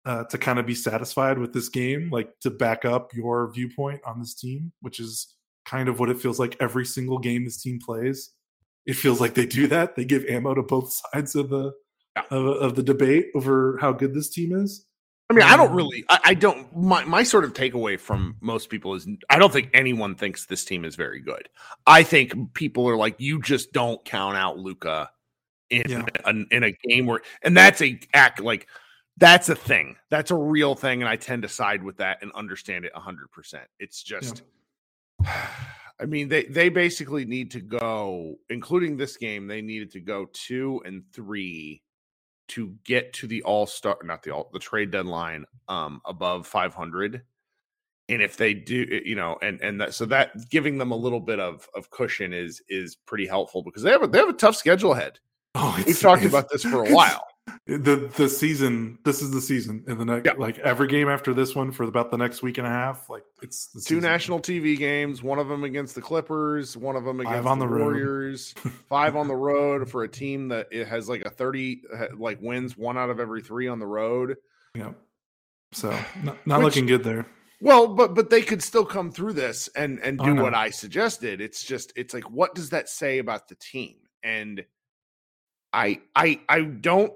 uh, 0.05 0.25
to 0.25 0.39
kind 0.39 0.59
of 0.59 0.67
be 0.67 0.75
satisfied 0.75 1.39
with 1.39 1.53
this 1.53 1.69
game, 1.69 2.11
like 2.11 2.39
to 2.41 2.51
back 2.51 2.85
up 2.85 3.15
your 3.15 3.51
viewpoint 3.53 4.01
on 4.05 4.19
this 4.19 4.35
team, 4.35 4.73
which 4.81 5.01
is 5.01 5.35
kind 5.65 5.89
of 5.89 6.01
what 6.01 6.11
it 6.11 6.19
feels 6.19 6.39
like 6.39 6.57
every 6.61 6.87
single 6.87 7.19
game 7.19 7.45
this 7.45 7.63
team 7.63 7.79
plays 7.85 8.33
it 8.87 8.97
feels 8.97 9.21
like 9.21 9.35
they 9.35 9.47
do 9.47 9.67
that. 9.69 9.97
They 9.97 10.05
give 10.05 10.25
ammo 10.27 10.55
to 10.55 10.63
both 10.63 10.93
sides 11.13 11.35
of 11.35 11.51
the 11.51 11.73
yeah. 12.17 12.23
of, 12.31 12.47
of, 12.47 12.75
the 12.75 12.83
debate 12.83 13.29
over 13.35 13.79
how 13.81 13.93
good 13.93 14.15
this 14.15 14.29
team 14.31 14.55
is. 14.55 14.87
I 15.29 15.33
mean, 15.33 15.45
I 15.45 15.57
don't 15.57 15.71
um, 15.71 15.77
really, 15.77 16.05
I, 16.09 16.21
I, 16.25 16.35
don't. 16.35 16.77
My 16.77 17.05
my 17.05 17.23
sort 17.23 17.45
of 17.45 17.53
takeaway 17.53 18.01
from 18.01 18.37
most 18.41 18.69
people 18.69 18.95
is, 18.95 19.07
I 19.29 19.39
don't 19.39 19.53
think 19.53 19.71
anyone 19.73 20.17
thinks 20.17 20.47
this 20.47 20.65
team 20.65 20.85
is 20.85 20.97
very 20.97 21.21
good. 21.21 21.49
I 21.87 22.03
think 22.03 22.53
people 22.55 22.89
are 22.89 22.97
like, 22.97 23.15
you 23.19 23.41
just 23.41 23.73
don't 23.73 24.05
count 24.05 24.37
out 24.37 24.59
Luka 24.59 25.09
in 25.71 25.89
yeah. 25.89 26.05
a, 26.25 26.31
in 26.51 26.65
a 26.65 26.73
game 26.83 27.07
where, 27.07 27.21
and 27.45 27.57
that's 27.57 27.81
a 27.81 28.01
act 28.13 28.41
like 28.41 28.67
that's 29.21 29.49
a 29.49 29.55
thing. 29.55 29.97
That's 30.11 30.31
a 30.31 30.37
real 30.37 30.75
thing, 30.75 31.03
and 31.03 31.09
I 31.09 31.17
tend 31.17 31.43
to 31.43 31.49
side 31.49 31.85
with 31.85 31.99
that 31.99 32.19
and 32.23 32.33
understand 32.33 32.85
it 32.85 32.93
hundred 32.95 33.31
percent. 33.31 33.69
It's 33.79 34.03
just. 34.03 34.43
Yeah. 35.23 35.47
I 36.01 36.07
mean, 36.07 36.29
they 36.29 36.45
they 36.45 36.71
basically 36.71 37.27
need 37.27 37.51
to 37.53 37.61
go, 37.61 38.37
including 38.49 38.97
this 38.97 39.19
game, 39.19 39.47
they 39.47 39.61
needed 39.61 39.91
to 39.93 40.01
go 40.01 40.27
two 40.33 40.81
and 40.87 41.05
three 41.13 41.83
to 42.49 42.75
get 42.85 43.13
to 43.13 43.27
the 43.27 43.43
all 43.43 43.67
star, 43.67 43.99
not 44.03 44.23
the 44.23 44.31
all 44.31 44.49
the 44.53 44.59
trade 44.59 44.91
deadline, 44.91 45.45
um, 45.69 46.01
above 46.07 46.47
five 46.47 46.75
hundred. 46.75 47.23
And 48.09 48.23
if 48.23 48.39
they 48.39 48.55
do, 48.55 48.87
eh, 48.91 49.01
you 49.05 49.15
know, 49.15 49.37
and 49.43 49.61
and 49.61 49.81
that 49.83 49.93
so 49.93 50.07
that 50.07 50.49
giving 50.49 50.79
them 50.79 50.91
a 50.91 50.97
little 50.97 51.21
bit 51.21 51.39
of 51.39 51.69
of 51.75 51.91
cushion 51.91 52.33
is 52.33 52.63
is 52.71 52.97
pretty 52.97 53.27
helpful 53.27 53.63
because 53.63 53.83
they 53.83 53.91
have 53.91 54.03
a 54.03 54.07
they 54.07 54.19
have 54.19 54.31
a 54.31 54.33
tough 54.33 54.57
schedule 54.57 54.95
ahead. 54.95 55.19
Oh, 55.55 55.81
We've 55.87 56.01
talked 56.01 56.25
about 56.25 56.49
this 56.51 56.63
for 56.63 56.87
a 56.87 56.95
while. 56.95 57.27
The 57.67 58.11
the 58.17 58.29
season. 58.29 58.99
This 59.05 59.23
is 59.23 59.31
the 59.31 59.41
season. 59.41 59.85
In 59.87 59.99
the 59.99 60.05
next, 60.05 60.27
Yeah. 60.27 60.33
like 60.39 60.59
every 60.59 60.89
game 60.89 61.09
after 61.09 61.33
this 61.35 61.55
one 61.55 61.73
for 61.73 61.85
about 61.85 62.11
the 62.11 62.17
next 62.17 62.43
week 62.43 62.59
and 62.59 62.67
a 62.67 62.71
half, 62.71 63.09
like 63.11 63.25
it's 63.43 63.69
the 63.69 63.81
Two 63.81 63.97
season. 63.97 64.03
national 64.03 64.41
TV 64.41 64.77
games, 64.77 65.23
one 65.23 65.39
of 65.39 65.49
them 65.49 65.65
against 65.65 65.95
the 65.95 66.01
Clippers, 66.03 66.77
one 66.77 66.97
of 66.97 67.05
them 67.05 67.19
Five 67.19 67.27
against 67.27 67.49
on 67.49 67.59
the, 67.59 67.67
the. 67.67 67.77
Warriors, 67.77 68.53
five 68.89 69.17
on 69.17 69.29
the 69.29 69.35
road 69.37 69.91
for 69.91 70.05
a 70.05 70.09
team 70.09 70.49
that 70.49 70.69
it 70.71 70.87
has 70.89 71.09
like 71.09 71.23
a 71.23 71.31
30 71.31 71.83
like 72.17 72.39
wins 72.41 72.77
one 72.77 72.97
out 72.99 73.11
of 73.11 73.21
every 73.21 73.43
3 73.43 73.69
on 73.69 73.79
the 73.79 73.87
road. 73.87 74.37
Yeah. 74.75 74.93
So 75.73 75.91
not, 76.23 76.45
not 76.47 76.59
Which- 76.59 76.65
looking 76.77 76.87
good 76.87 77.05
there. 77.05 77.27
Well, 77.63 77.89
but 77.89 78.15
but 78.15 78.31
they 78.31 78.41
could 78.41 78.63
still 78.63 78.87
come 78.87 79.11
through 79.11 79.35
this 79.35 79.69
and 79.77 79.99
and 80.01 80.19
oh, 80.19 80.25
I 80.25 80.27
do 80.29 80.35
know. 80.35 80.43
what 80.45 80.55
I 80.55 80.71
suggested. 80.71 81.43
It's 81.43 81.63
just 81.63 81.93
it's 81.95 82.15
like 82.15 82.31
what 82.31 82.55
does 82.55 82.71
that 82.71 82.89
say 82.89 83.19
about 83.19 83.49
the 83.49 83.55
team? 83.55 83.97
And 84.23 84.65
I 85.73 86.01
I 86.17 86.41
I 86.49 86.63
don't 86.63 87.13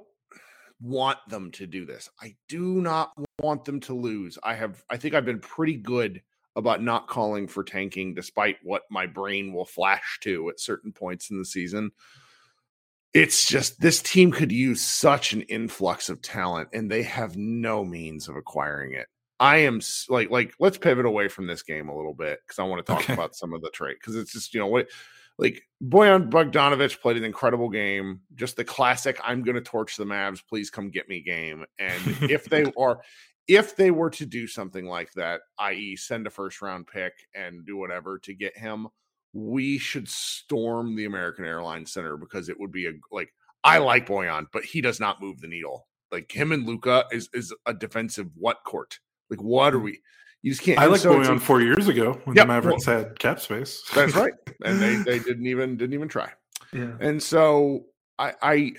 want 0.80 1.18
them 1.28 1.50
to 1.52 1.66
do 1.66 1.84
this. 1.86 2.08
I 2.20 2.36
do 2.48 2.80
not 2.80 3.12
want 3.40 3.64
them 3.64 3.80
to 3.80 3.94
lose. 3.94 4.38
I 4.42 4.54
have 4.54 4.84
I 4.90 4.96
think 4.96 5.14
I've 5.14 5.24
been 5.24 5.40
pretty 5.40 5.76
good 5.76 6.22
about 6.56 6.82
not 6.82 7.08
calling 7.08 7.48
for 7.48 7.64
tanking 7.64 8.14
despite 8.14 8.56
what 8.62 8.82
my 8.90 9.06
brain 9.06 9.52
will 9.52 9.64
flash 9.64 10.18
to 10.22 10.48
at 10.50 10.60
certain 10.60 10.92
points 10.92 11.30
in 11.30 11.38
the 11.38 11.44
season. 11.44 11.90
It's 13.12 13.46
just 13.46 13.80
this 13.80 14.02
team 14.02 14.32
could 14.32 14.50
use 14.50 14.80
such 14.82 15.32
an 15.32 15.42
influx 15.42 16.08
of 16.08 16.20
talent 16.20 16.70
and 16.72 16.90
they 16.90 17.04
have 17.04 17.36
no 17.36 17.84
means 17.84 18.28
of 18.28 18.36
acquiring 18.36 18.94
it. 18.94 19.06
I 19.38 19.58
am 19.58 19.80
like 20.08 20.30
like 20.30 20.54
let's 20.58 20.78
pivot 20.78 21.06
away 21.06 21.28
from 21.28 21.46
this 21.46 21.62
game 21.62 21.88
a 21.88 21.96
little 21.96 22.14
bit 22.14 22.40
because 22.44 22.58
I 22.58 22.64
want 22.64 22.84
to 22.84 22.92
talk 22.92 23.02
Okay. 23.02 23.12
about 23.12 23.36
some 23.36 23.52
of 23.52 23.62
the 23.62 23.70
trade 23.70 23.96
because 24.00 24.16
it's 24.16 24.32
just 24.32 24.54
you 24.54 24.60
know 24.60 24.66
what 24.66 24.88
like 25.38 25.62
Bojan 25.82 26.30
Bogdanovich 26.30 27.00
played 27.00 27.16
an 27.16 27.24
incredible 27.24 27.68
game, 27.68 28.20
just 28.34 28.56
the 28.56 28.64
classic 28.64 29.18
"I'm 29.22 29.42
going 29.42 29.56
to 29.56 29.60
torch 29.60 29.96
the 29.96 30.04
Mavs, 30.04 30.40
please 30.46 30.70
come 30.70 30.90
get 30.90 31.08
me" 31.08 31.20
game. 31.20 31.64
And 31.78 32.02
if 32.30 32.44
they 32.44 32.64
are, 32.78 33.00
if 33.48 33.76
they 33.76 33.90
were 33.90 34.10
to 34.10 34.26
do 34.26 34.46
something 34.46 34.86
like 34.86 35.12
that, 35.14 35.40
i.e., 35.58 35.96
send 35.96 36.26
a 36.26 36.30
first 36.30 36.62
round 36.62 36.86
pick 36.86 37.12
and 37.34 37.66
do 37.66 37.76
whatever 37.76 38.18
to 38.20 38.34
get 38.34 38.56
him, 38.56 38.88
we 39.32 39.78
should 39.78 40.08
storm 40.08 40.94
the 40.94 41.04
American 41.04 41.44
Airlines 41.44 41.92
Center 41.92 42.16
because 42.16 42.48
it 42.48 42.58
would 42.58 42.72
be 42.72 42.86
a 42.86 42.92
like 43.10 43.34
I 43.64 43.78
like 43.78 44.06
Bojan, 44.06 44.46
but 44.52 44.64
he 44.64 44.80
does 44.80 45.00
not 45.00 45.20
move 45.20 45.40
the 45.40 45.48
needle. 45.48 45.88
Like 46.12 46.30
him 46.30 46.52
and 46.52 46.66
Luka 46.66 47.06
is 47.10 47.28
is 47.34 47.52
a 47.66 47.74
defensive 47.74 48.28
what 48.36 48.58
court? 48.64 49.00
Like 49.30 49.42
what 49.42 49.74
are 49.74 49.78
mm. 49.78 49.84
we? 49.84 50.00
You 50.44 50.50
just 50.50 50.62
can't. 50.62 50.78
I 50.78 50.84
like 50.84 51.00
so 51.00 51.14
going 51.14 51.26
on 51.26 51.38
four 51.38 51.62
years 51.62 51.88
ago 51.88 52.20
when 52.24 52.36
Yep, 52.36 52.46
the 52.46 52.52
Mavericks 52.52 52.84
had 52.84 53.18
cap 53.18 53.40
space. 53.40 53.82
That's 53.94 54.14
right, 54.14 54.34
and 54.62 54.78
they 54.78 54.96
they 54.96 55.18
didn't 55.18 55.46
even 55.46 55.78
didn't 55.78 55.94
even 55.94 56.06
try. 56.06 56.30
yeah. 56.70 56.92
And 57.00 57.22
so 57.22 57.86
I, 58.18 58.34
I 58.42 58.72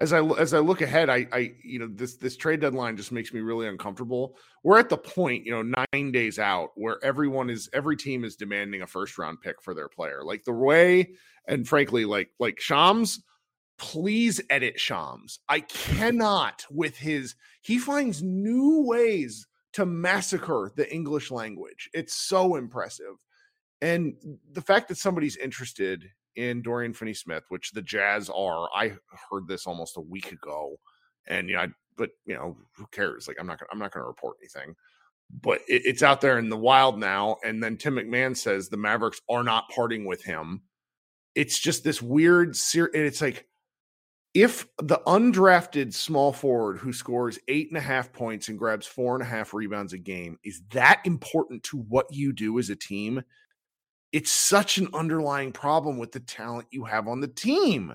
as 0.00 0.12
I 0.12 0.22
as 0.22 0.52
I 0.52 0.58
look 0.58 0.82
ahead, 0.82 1.08
I 1.08 1.26
I 1.32 1.54
you 1.64 1.78
know 1.78 1.88
this 1.90 2.16
this 2.16 2.36
trade 2.36 2.60
deadline 2.60 2.98
just 2.98 3.10
makes 3.10 3.32
me 3.32 3.40
really 3.40 3.68
uncomfortable. 3.68 4.36
We're 4.62 4.78
at 4.78 4.90
the 4.90 4.98
point, 4.98 5.46
you 5.46 5.50
know, 5.50 5.62
nine 5.94 6.12
days 6.12 6.38
out 6.38 6.72
where 6.74 7.02
everyone 7.02 7.48
is 7.48 7.70
every 7.72 7.96
team 7.96 8.22
is 8.22 8.36
demanding 8.36 8.82
a 8.82 8.86
first 8.86 9.16
round 9.16 9.40
pick 9.40 9.62
for 9.62 9.72
their 9.72 9.88
player. 9.88 10.22
Like 10.22 10.44
the 10.44 10.52
way, 10.52 11.14
and 11.46 11.66
frankly, 11.66 12.04
like 12.04 12.28
like 12.38 12.60
Shams, 12.60 13.24
please 13.78 14.42
edit 14.50 14.78
Shams. 14.78 15.38
I 15.48 15.60
cannot 15.60 16.66
with 16.70 16.98
his 16.98 17.34
he 17.62 17.78
finds 17.78 18.22
new 18.22 18.82
ways 18.82 19.46
to 19.74 19.86
massacre 19.86 20.72
the 20.76 20.92
English 20.92 21.30
language. 21.30 21.90
It's 21.92 22.14
so 22.14 22.56
impressive. 22.56 23.14
And 23.80 24.14
the 24.52 24.62
fact 24.62 24.88
that 24.88 24.98
somebody's 24.98 25.36
interested 25.36 26.04
in 26.36 26.62
Dorian 26.62 26.94
Finney 26.94 27.14
Smith, 27.14 27.44
which 27.48 27.72
the 27.72 27.82
Jazz 27.82 28.30
are, 28.30 28.68
I 28.74 28.92
heard 29.30 29.46
this 29.46 29.66
almost 29.66 29.96
a 29.96 30.00
week 30.00 30.32
ago, 30.32 30.76
and 31.26 31.48
you 31.48 31.56
know, 31.56 31.66
but 31.96 32.10
you 32.26 32.34
know, 32.34 32.56
who 32.76 32.86
cares? 32.92 33.28
Like, 33.28 33.36
I'm 33.40 33.46
not 33.46 33.58
gonna, 33.58 33.68
I'm 33.72 33.78
not 33.78 33.92
going 33.92 34.02
to 34.02 34.08
report 34.08 34.36
anything. 34.40 34.74
But 35.42 35.60
it, 35.68 35.82
it's 35.84 36.02
out 36.02 36.20
there 36.20 36.38
in 36.38 36.48
the 36.48 36.56
wild 36.56 36.98
now, 36.98 37.36
and 37.44 37.62
then 37.62 37.76
Tim 37.76 37.96
McMahon 37.96 38.36
says 38.36 38.68
the 38.68 38.76
Mavericks 38.76 39.20
are 39.28 39.42
not 39.42 39.68
parting 39.68 40.06
with 40.06 40.24
him. 40.24 40.62
It's 41.34 41.58
just 41.58 41.84
this 41.84 42.00
weird. 42.00 42.56
Ser- 42.56 42.90
and 42.94 43.04
it's 43.04 43.20
like 43.20 43.46
if 44.38 44.68
the 44.80 45.00
undrafted 45.04 45.92
small 45.92 46.32
forward 46.32 46.78
who 46.78 46.92
scores 46.92 47.40
eight 47.48 47.70
and 47.70 47.76
a 47.76 47.80
half 47.80 48.12
points 48.12 48.48
and 48.48 48.56
grabs 48.56 48.86
four 48.86 49.14
and 49.14 49.22
a 49.22 49.26
half 49.26 49.52
rebounds 49.52 49.92
a 49.92 49.98
game 49.98 50.38
is 50.44 50.62
that 50.70 51.00
important 51.04 51.64
to 51.64 51.76
what 51.76 52.06
you 52.12 52.32
do 52.32 52.56
as 52.60 52.70
a 52.70 52.76
team, 52.76 53.20
it's 54.12 54.30
such 54.30 54.78
an 54.78 54.86
underlying 54.94 55.50
problem 55.50 55.98
with 55.98 56.12
the 56.12 56.20
talent 56.20 56.68
you 56.70 56.84
have 56.84 57.08
on 57.08 57.20
the 57.20 57.26
team. 57.26 57.92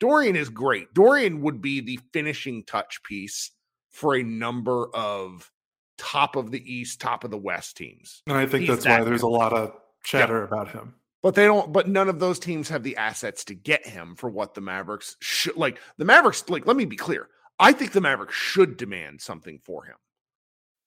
Dorian 0.00 0.34
is 0.34 0.48
great. 0.48 0.94
Dorian 0.94 1.42
would 1.42 1.60
be 1.60 1.82
the 1.82 2.00
finishing 2.10 2.64
touch 2.64 3.02
piece 3.02 3.50
for 3.90 4.16
a 4.16 4.22
number 4.22 4.88
of 4.94 5.52
top 5.98 6.36
of 6.36 6.50
the 6.50 6.72
East, 6.72 7.02
top 7.02 7.22
of 7.22 7.30
the 7.30 7.36
West 7.36 7.76
teams. 7.76 8.22
And 8.26 8.38
I 8.38 8.46
think 8.46 8.62
He's 8.62 8.70
that's 8.70 8.84
that 8.84 9.00
why 9.00 9.04
there's 9.04 9.20
a 9.20 9.28
lot 9.28 9.52
of 9.52 9.74
chatter 10.04 10.42
about 10.42 10.70
him. 10.70 10.94
But 11.22 11.34
they 11.36 11.44
don't, 11.44 11.72
but 11.72 11.88
none 11.88 12.08
of 12.08 12.18
those 12.18 12.38
teams 12.40 12.68
have 12.68 12.82
the 12.82 12.96
assets 12.96 13.44
to 13.44 13.54
get 13.54 13.86
him 13.86 14.16
for 14.16 14.28
what 14.28 14.54
the 14.54 14.60
Mavericks 14.60 15.16
should 15.20 15.56
like. 15.56 15.78
The 15.96 16.04
Mavericks, 16.04 16.48
like, 16.48 16.66
let 16.66 16.76
me 16.76 16.84
be 16.84 16.96
clear. 16.96 17.28
I 17.60 17.72
think 17.72 17.92
the 17.92 18.00
Mavericks 18.00 18.34
should 18.34 18.76
demand 18.76 19.20
something 19.20 19.60
for 19.60 19.84
him. 19.84 19.94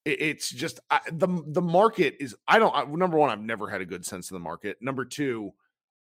It- 0.03 0.21
it's 0.21 0.49
just 0.49 0.81
I, 0.91 0.99
the 1.11 1.27
the 1.47 1.61
market 1.61 2.15
is. 2.19 2.35
I 2.47 2.59
don't. 2.59 2.75
I, 2.75 2.83
number 2.83 3.17
one, 3.17 3.29
I've 3.29 3.39
never 3.41 3.69
had 3.69 3.79
a 3.81 3.85
good 3.85 4.05
sense 4.05 4.29
of 4.29 4.35
the 4.35 4.39
market. 4.41 4.77
Number 4.81 5.05
two, 5.05 5.53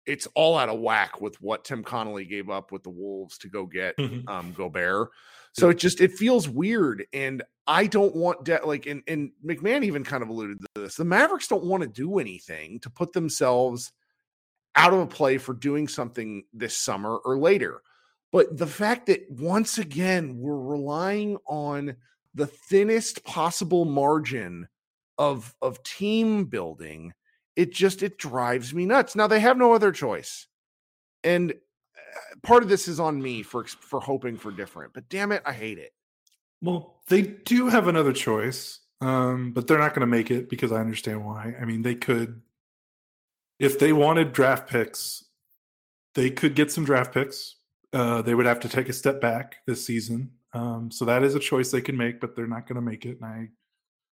it's 0.06 0.28
all 0.34 0.58
out 0.58 0.70
of 0.70 0.80
whack 0.80 1.20
with 1.20 1.40
what 1.42 1.66
Tim 1.66 1.84
Connolly 1.84 2.26
gave 2.26 2.50
up 2.50 2.72
with 2.72 2.84
the 2.84 2.90
Wolves 2.90 3.38
to 3.40 3.50
go 3.50 3.66
get 3.66 3.98
Mhm. 3.98 4.28
um 4.30 4.54
Gobert. 4.54 5.10
So 5.54 5.70
it 5.70 5.78
just 5.78 6.00
it 6.00 6.14
feels 6.14 6.48
weird, 6.48 7.06
and 7.12 7.44
I 7.68 7.86
don't 7.86 8.16
want 8.16 8.46
de- 8.46 8.66
like 8.66 8.86
and 8.86 9.04
and 9.10 9.32
McMahon 9.46 9.84
even 9.84 10.06
kind 10.06 10.24
of 10.24 10.30
alluded 10.30 10.60
to 10.62 10.82
this. 10.84 10.96
The 10.96 11.04
Mavericks 11.06 11.50
don't 11.50 11.66
want 11.66 11.84
to 11.84 11.90
do 11.90 12.18
anything 12.20 12.80
to 12.80 12.90
put 12.90 13.12
themselves 13.12 13.92
out 14.76 14.94
of 14.94 15.00
a 15.00 15.08
play 15.08 15.38
for 15.38 15.54
doing 15.54 15.88
something 15.88 16.44
this 16.54 16.78
summer 16.78 17.18
or 17.18 17.38
later. 17.38 17.82
But 18.32 18.58
the 18.58 18.68
fact 18.68 19.08
that 19.08 19.30
once 19.30 19.78
again 19.78 20.38
we're 20.38 20.60
relying 20.60 21.38
on 21.48 21.96
the 22.34 22.48
thinnest 22.48 23.24
possible 23.26 23.86
margin 23.86 24.68
of 25.18 25.54
of 25.62 25.84
team 25.84 26.46
building, 26.46 27.14
it 27.56 27.72
just 27.74 28.04
it 28.04 28.18
drives 28.18 28.74
me 28.74 28.86
nuts. 28.86 29.16
Now 29.16 29.28
they 29.28 29.40
have 29.42 29.58
no 29.58 29.74
other 29.74 29.92
choice. 29.92 30.48
And 31.24 31.52
uh, 31.52 32.36
part 32.42 32.64
of 32.64 32.70
this 32.70 32.88
is 32.88 33.00
on 33.00 33.22
me 33.22 33.44
for 33.44 33.66
for 33.66 34.00
hoping 34.00 34.38
for 34.38 34.52
different. 34.52 34.94
But 34.94 35.10
damn 35.10 35.32
it, 35.32 35.44
I 35.46 35.54
hate 35.54 35.78
it. 35.78 35.92
Well, 36.62 37.02
they 37.08 37.24
do 37.24 37.68
have 37.70 37.88
another 37.88 38.14
choice, 38.14 38.80
um, 39.02 39.52
but 39.52 39.68
they're 39.68 39.80
not 39.80 39.96
going 39.96 40.02
to 40.02 40.08
make 40.08 40.30
it 40.32 40.48
because 40.48 40.72
I 40.72 40.80
understand 40.80 41.26
why. 41.26 41.56
I 41.60 41.66
mean, 41.66 41.82
they 41.82 41.96
could, 41.96 42.42
if 43.62 43.78
they 43.78 43.94
wanted 43.94 44.34
draft 44.34 44.68
picks, 44.68 45.24
they 46.16 46.32
could 46.32 46.56
get 46.56 46.72
some 46.72 46.84
draft 46.84 47.14
picks. 47.14 47.58
Uh, 47.94 48.24
they 48.24 48.34
would 48.34 48.48
have 48.48 48.60
to 48.62 48.68
take 48.68 48.90
a 48.90 48.94
step 48.94 49.22
back 49.22 49.58
this 49.68 49.86
season. 49.86 50.32
Um, 50.54 50.90
so 50.90 51.06
that 51.06 51.24
is 51.24 51.36
a 51.36 51.40
choice 51.40 51.70
they 51.70 51.80
can 51.80 51.96
make, 51.96 52.20
but 52.20 52.36
they're 52.36 52.48
not 52.48 52.68
going 52.68 52.76
to 52.76 52.82
make 52.82 53.06
it. 53.06 53.22
And 53.22 53.26
I, 53.26 53.50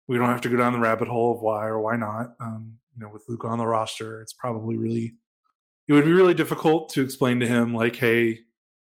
we 0.07 0.17
don't 0.17 0.27
have 0.27 0.41
to 0.41 0.49
go 0.49 0.57
down 0.57 0.73
the 0.73 0.79
rabbit 0.79 1.07
hole 1.07 1.33
of 1.33 1.41
why 1.41 1.65
or 1.65 1.79
why 1.79 1.95
not. 1.95 2.35
Um, 2.41 2.73
you 2.93 3.03
know, 3.03 3.09
with 3.09 3.23
Luke 3.29 3.45
on 3.45 3.57
the 3.57 3.65
roster, 3.65 4.21
it's 4.21 4.33
probably 4.33 4.75
really, 4.75 5.13
it 5.87 5.93
would 5.93 6.05
be 6.05 6.11
really 6.11 6.33
difficult 6.33 6.89
to 6.89 7.01
explain 7.01 7.39
to 7.39 7.47
him 7.47 7.73
like, 7.73 7.95
hey, 7.95 8.39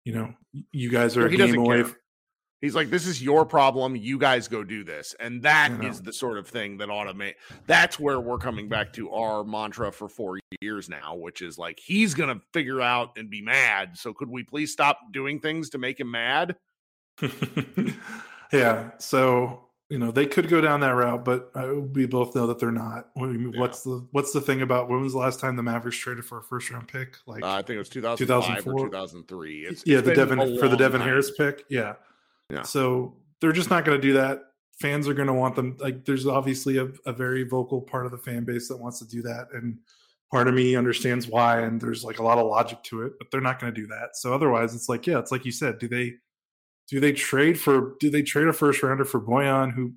you 0.03 0.13
know, 0.13 0.33
you 0.71 0.89
guys 0.89 1.15
are 1.15 1.27
a 1.27 1.29
game 1.29 1.59
away. 1.59 1.83
care. 1.83 1.95
He's 2.61 2.75
like, 2.75 2.89
this 2.89 3.07
is 3.07 3.21
your 3.23 3.45
problem. 3.45 3.95
You 3.95 4.17
guys 4.17 4.47
go 4.47 4.63
do 4.63 4.83
this. 4.83 5.15
And 5.19 5.41
that 5.43 5.71
is 5.83 6.01
the 6.01 6.11
sort 6.11 6.37
of 6.37 6.47
thing 6.47 6.77
that 6.79 6.89
automate. 6.89 7.35
That's 7.67 7.99
where 7.99 8.19
we're 8.19 8.37
coming 8.37 8.67
back 8.67 8.91
to 8.93 9.11
our 9.11 9.43
mantra 9.45 9.91
for 9.93 10.09
four 10.09 10.39
years 10.61 10.89
now, 10.89 11.15
which 11.15 11.41
is 11.41 11.57
like, 11.57 11.79
he's 11.79 12.13
going 12.13 12.35
to 12.35 12.41
figure 12.51 12.81
out 12.81 13.17
and 13.17 13.29
be 13.29 13.41
mad. 13.41 13.97
So 13.97 14.13
could 14.13 14.29
we 14.29 14.43
please 14.43 14.73
stop 14.73 14.99
doing 15.13 15.39
things 15.39 15.69
to 15.69 15.77
make 15.77 15.99
him 15.99 16.11
mad? 16.11 16.57
yeah. 18.51 18.91
So 18.97 19.65
you 19.89 19.97
know 19.97 20.11
they 20.11 20.27
could 20.27 20.47
go 20.49 20.61
down 20.61 20.81
that 20.81 20.91
route, 20.93 21.25
but 21.25 21.51
uh, 21.55 21.79
we 21.93 22.05
both 22.05 22.35
know 22.35 22.45
that 22.47 22.59
they're 22.59 22.71
not. 22.71 23.07
Mean, 23.15 23.51
Yeah. 23.53 23.59
What's 23.59 23.83
the 23.83 24.07
What's 24.11 24.31
the 24.31 24.41
thing 24.41 24.61
about 24.61 24.87
when 24.87 25.01
was 25.01 25.13
the 25.13 25.19
last 25.19 25.39
time 25.39 25.55
the 25.55 25.63
Mavericks 25.63 25.97
traded 25.97 26.25
for 26.25 26.37
a 26.37 26.43
first 26.43 26.69
round 26.69 26.87
pick? 26.87 27.17
Like, 27.25 27.43
Uh, 27.43 27.53
I 27.53 27.61
think 27.63 27.71
it 27.71 27.79
was 27.79 27.89
2005 27.89 28.67
or 28.67 28.87
2004. 28.87 28.89
2003. 28.89 29.65
It's, 29.65 29.83
yeah, 29.85 29.97
it's 29.97 30.07
the 30.07 30.13
Devin 30.13 30.59
for 30.59 30.67
the 30.67 30.77
Devin 30.77 30.99
time. 30.99 31.09
Harris 31.09 31.31
pick. 31.31 31.65
Yeah. 31.69 31.95
Yeah. 32.49 32.63
So 32.63 33.15
they're 33.41 33.51
just 33.51 33.69
not 33.69 33.85
going 33.85 33.99
to 33.99 34.07
do 34.07 34.13
that. 34.13 34.39
Fans 34.79 35.07
are 35.07 35.13
going 35.13 35.27
to 35.27 35.33
want 35.33 35.55
them. 35.55 35.75
Like, 35.79 36.05
there's 36.05 36.25
obviously 36.25 36.77
a, 36.77 36.87
a 37.05 37.13
very 37.13 37.43
vocal 37.43 37.81
part 37.81 38.05
of 38.05 38.11
the 38.11 38.17
fan 38.17 38.45
base 38.45 38.67
that 38.69 38.77
wants 38.77 38.99
to 38.99 39.07
do 39.07 39.21
that, 39.23 39.47
and 39.53 39.77
part 40.31 40.47
of 40.47 40.53
me 40.53 40.75
understands 40.75 41.27
why. 41.27 41.61
And 41.61 41.81
there's 41.81 42.03
like 42.03 42.19
a 42.19 42.23
lot 42.23 42.37
of 42.37 42.47
logic 42.47 42.81
to 42.83 43.03
it, 43.03 43.13
but 43.19 43.29
they're 43.29 43.41
not 43.41 43.59
going 43.59 43.73
to 43.73 43.81
do 43.81 43.87
that. 43.87 44.11
So 44.13 44.33
otherwise, 44.33 44.73
it's 44.73 44.87
like, 44.87 45.05
yeah, 45.05 45.19
it's 45.19 45.31
like 45.31 45.45
you 45.45 45.51
said. 45.51 45.79
Do 45.79 45.87
they 45.87 46.13
do 46.87 46.99
they 46.99 47.11
trade 47.11 47.59
for? 47.59 47.95
Do 47.99 48.09
they 48.09 48.21
trade 48.21 48.47
a 48.47 48.53
first 48.53 48.81
rounder 48.81 49.05
for 49.05 49.21
Bojan, 49.21 49.73
who 49.73 49.93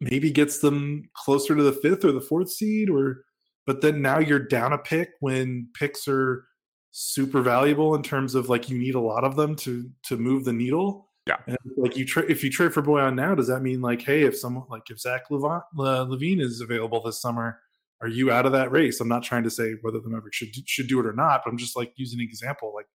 maybe 0.00 0.30
gets 0.30 0.60
them 0.60 1.08
closer 1.14 1.56
to 1.56 1.62
the 1.62 1.72
fifth 1.72 2.04
or 2.04 2.12
the 2.12 2.20
fourth 2.20 2.50
seed, 2.50 2.88
or? 2.88 3.24
But 3.66 3.80
then 3.80 4.02
now 4.02 4.18
you're 4.18 4.38
down 4.38 4.74
a 4.74 4.78
pick 4.78 5.10
when 5.20 5.68
picks 5.74 6.06
are 6.06 6.44
super 6.92 7.42
valuable 7.42 7.94
in 7.94 8.02
terms 8.02 8.36
of 8.36 8.48
like 8.48 8.68
you 8.68 8.78
need 8.78 8.94
a 8.94 9.00
lot 9.00 9.24
of 9.24 9.34
them 9.34 9.56
to 9.56 9.90
to 10.04 10.16
move 10.16 10.44
the 10.44 10.52
needle. 10.52 11.10
Yeah. 11.26 11.36
And 11.46 11.56
like 11.76 11.96
you 11.96 12.04
trade 12.04 12.30
if 12.30 12.44
you 12.44 12.50
trade 12.50 12.74
for 12.74 12.82
Bojan 12.82 13.14
now, 13.14 13.34
does 13.34 13.46
that 13.46 13.60
mean 13.60 13.80
like, 13.80 14.02
hey, 14.02 14.22
if 14.22 14.36
someone 14.36 14.64
like 14.68 14.90
if 14.90 15.00
Zach 15.00 15.30
Levine, 15.30 15.62
uh, 15.78 16.04
LaVine 16.04 16.40
is 16.40 16.60
available 16.60 17.00
this 17.00 17.20
summer, 17.20 17.60
are 18.02 18.08
you 18.08 18.30
out 18.30 18.44
of 18.44 18.52
that 18.52 18.70
race? 18.70 19.00
I'm 19.00 19.08
not 19.08 19.22
trying 19.22 19.44
to 19.44 19.50
say 19.50 19.74
whether 19.80 20.00
the 20.00 20.10
Mavericks 20.10 20.36
should 20.36 20.68
should 20.68 20.88
do 20.88 21.00
it 21.00 21.06
or 21.06 21.14
not, 21.14 21.40
but 21.44 21.50
I'm 21.50 21.56
just 21.56 21.76
like 21.76 21.92
using 21.96 22.20
an 22.20 22.26
example. 22.26 22.72
Like 22.74 22.86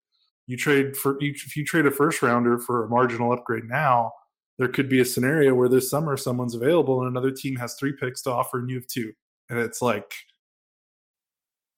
you 0.45 0.57
trade 0.57 0.95
for 0.95 1.17
if 1.19 1.55
you 1.55 1.65
trade 1.65 1.88
a 1.88 1.91
first 1.91 2.21
rounder 2.21 2.59
for 2.59 2.86
a 2.86 2.89
marginal 2.89 3.33
upgrade 3.33 3.65
now, 3.65 4.12
there 4.59 4.67
could 4.67 4.89
be 4.89 5.00
a 5.00 5.05
scenario 5.05 5.55
where 5.55 5.69
this 5.69 5.89
summer 5.89 6.15
someone's 6.15 6.53
available 6.53 7.00
and 7.00 7.09
another 7.09 7.31
team 7.31 7.55
has 7.55 7.74
three 7.75 7.93
picks 7.93 8.21
to 8.24 8.31
offer 8.31 8.59
and 8.59 8.69
you 8.69 8.75
have 8.75 8.88
two, 8.88 9.12
and 9.50 9.57
it's 9.57 9.81
like 9.81 10.13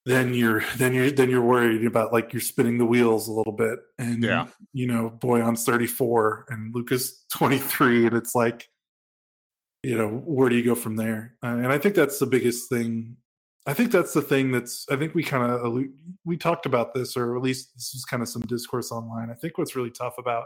then 0.05 0.33
you're 0.33 0.63
then 0.77 0.93
you're 0.93 1.11
then 1.11 1.29
you're 1.29 1.41
worried 1.41 1.85
about 1.85 2.11
like 2.11 2.33
you're 2.33 2.41
spinning 2.41 2.77
the 2.77 2.85
wheels 2.85 3.27
a 3.27 3.31
little 3.31 3.53
bit. 3.53 3.79
And 3.99 4.23
yeah. 4.23 4.47
you 4.73 4.87
know 4.87 5.09
bojan's 5.21 5.63
34 5.63 6.45
and 6.49 6.73
Luka's 6.73 7.23
23 7.31 8.07
and 8.07 8.15
it's 8.15 8.33
like 8.33 8.67
you 9.83 9.97
know 9.97 10.09
where 10.09 10.49
do 10.49 10.55
you 10.55 10.63
go 10.63 10.75
from 10.75 10.95
there? 10.95 11.35
Uh, 11.43 11.47
and 11.47 11.67
i 11.67 11.77
think 11.77 11.95
that's 11.95 12.19
the 12.19 12.25
biggest 12.25 12.69
thing 12.69 13.17
i 13.67 13.73
think 13.73 13.91
that's 13.91 14.13
the 14.13 14.21
thing 14.21 14.51
that's 14.51 14.85
i 14.89 14.95
think 14.95 15.13
we 15.13 15.23
kind 15.23 15.51
of 15.51 15.83
we 16.25 16.37
talked 16.37 16.65
about 16.65 16.93
this 16.93 17.15
or 17.15 17.35
at 17.35 17.41
least 17.41 17.73
this 17.75 17.91
was 17.93 18.05
kind 18.05 18.23
of 18.23 18.29
some 18.29 18.41
discourse 18.43 18.91
online. 18.91 19.29
I 19.29 19.35
think 19.35 19.57
what's 19.57 19.75
really 19.75 19.91
tough 19.91 20.15
about 20.17 20.45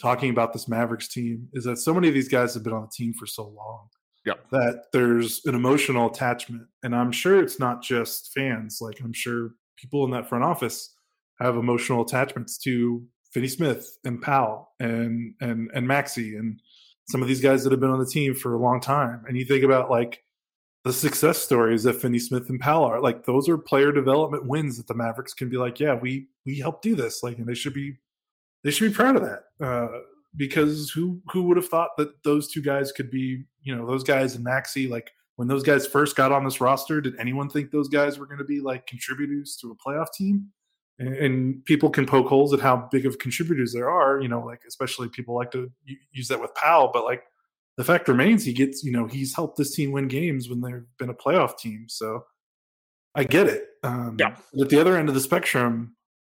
talking 0.00 0.30
about 0.30 0.52
this 0.52 0.68
mavericks 0.68 1.08
team 1.08 1.48
is 1.52 1.64
that 1.64 1.76
so 1.78 1.92
many 1.92 2.08
of 2.08 2.14
these 2.14 2.28
guys 2.28 2.54
have 2.54 2.62
been 2.62 2.72
on 2.72 2.82
the 2.82 2.90
team 2.92 3.12
for 3.12 3.26
so 3.26 3.44
long 3.48 3.88
Yep. 4.26 4.50
that 4.50 4.84
there's 4.92 5.40
an 5.46 5.54
emotional 5.54 6.06
attachment 6.10 6.66
and 6.82 6.94
i'm 6.94 7.12
sure 7.12 7.42
it's 7.42 7.58
not 7.58 7.82
just 7.82 8.32
fans 8.34 8.78
like 8.80 9.00
i'm 9.02 9.12
sure 9.12 9.52
people 9.76 10.04
in 10.04 10.10
that 10.10 10.28
front 10.28 10.44
office 10.44 10.94
have 11.40 11.56
emotional 11.56 12.02
attachments 12.02 12.58
to 12.58 13.02
Finney 13.32 13.48
Smith 13.48 13.98
and 14.04 14.20
Powell 14.20 14.72
and 14.80 15.34
and 15.40 15.70
and 15.74 15.86
Maxi 15.86 16.38
and 16.38 16.60
some 17.08 17.22
of 17.22 17.28
these 17.28 17.40
guys 17.40 17.64
that 17.64 17.70
have 17.70 17.80
been 17.80 17.90
on 17.90 17.98
the 17.98 18.06
team 18.06 18.34
for 18.34 18.54
a 18.54 18.60
long 18.60 18.80
time. 18.80 19.24
And 19.26 19.36
you 19.36 19.44
think 19.44 19.64
about 19.64 19.90
like 19.90 20.22
the 20.84 20.92
success 20.92 21.38
stories 21.38 21.82
that 21.82 21.94
Finney 21.94 22.18
Smith 22.18 22.48
and 22.48 22.60
Powell 22.60 22.84
are 22.84 23.00
like 23.00 23.24
those 23.24 23.48
are 23.48 23.58
player 23.58 23.92
development 23.92 24.46
wins 24.46 24.76
that 24.76 24.86
the 24.86 24.94
Mavericks 24.94 25.34
can 25.34 25.48
be 25.48 25.56
like, 25.56 25.80
yeah, 25.80 25.94
we 25.94 26.28
we 26.46 26.58
helped 26.58 26.82
do 26.82 26.94
this. 26.94 27.22
Like 27.22 27.38
and 27.38 27.46
they 27.46 27.54
should 27.54 27.74
be 27.74 27.96
they 28.64 28.70
should 28.70 28.90
be 28.90 28.96
proud 28.96 29.16
of 29.16 29.22
that. 29.22 29.44
Uh, 29.64 29.88
because 30.36 30.90
who 30.90 31.20
who 31.30 31.44
would 31.44 31.56
have 31.56 31.68
thought 31.68 31.96
that 31.96 32.22
those 32.24 32.50
two 32.50 32.62
guys 32.62 32.92
could 32.92 33.10
be, 33.10 33.44
you 33.62 33.74
know, 33.74 33.86
those 33.86 34.04
guys 34.04 34.34
and 34.34 34.44
Maxi, 34.44 34.88
like 34.88 35.10
when 35.36 35.48
those 35.48 35.62
guys 35.62 35.86
first 35.86 36.16
got 36.16 36.32
on 36.32 36.44
this 36.44 36.60
roster, 36.60 37.00
did 37.00 37.14
anyone 37.18 37.48
think 37.48 37.70
those 37.70 37.88
guys 37.88 38.18
were 38.18 38.26
going 38.26 38.38
to 38.38 38.44
be 38.44 38.60
like 38.60 38.86
contributors 38.86 39.56
to 39.60 39.70
a 39.70 39.88
playoff 39.88 40.12
team? 40.12 40.48
And, 40.98 41.14
and 41.14 41.64
people 41.64 41.90
can 41.90 42.06
poke 42.06 42.26
holes 42.26 42.52
at 42.52 42.60
how 42.60 42.88
big 42.90 43.06
of 43.06 43.18
contributors 43.18 43.72
there 43.72 43.88
are, 43.88 44.20
you 44.20 44.28
know, 44.28 44.40
like 44.40 44.62
especially 44.66 45.08
people 45.08 45.36
like 45.36 45.52
to 45.52 45.70
use 46.12 46.28
that 46.28 46.40
with 46.40 46.54
Powell, 46.54 46.90
but 46.92 47.04
like 47.04 47.22
the 47.76 47.84
fact 47.84 48.08
remains 48.08 48.44
he 48.44 48.52
gets, 48.52 48.82
you 48.82 48.90
know, 48.90 49.06
he's 49.06 49.34
helped 49.34 49.56
this 49.56 49.74
team 49.74 49.92
win 49.92 50.08
games 50.08 50.48
when 50.48 50.60
they've 50.60 50.84
been 50.98 51.10
a 51.10 51.14
playoff 51.14 51.56
team. 51.56 51.86
So 51.88 52.24
I 53.14 53.24
get 53.24 53.46
it. 53.46 53.64
Um, 53.84 54.16
yeah. 54.18 54.36
At 54.60 54.68
the 54.68 54.80
other 54.80 54.96
end 54.96 55.08
of 55.08 55.14
the 55.14 55.20
spectrum, 55.20 55.94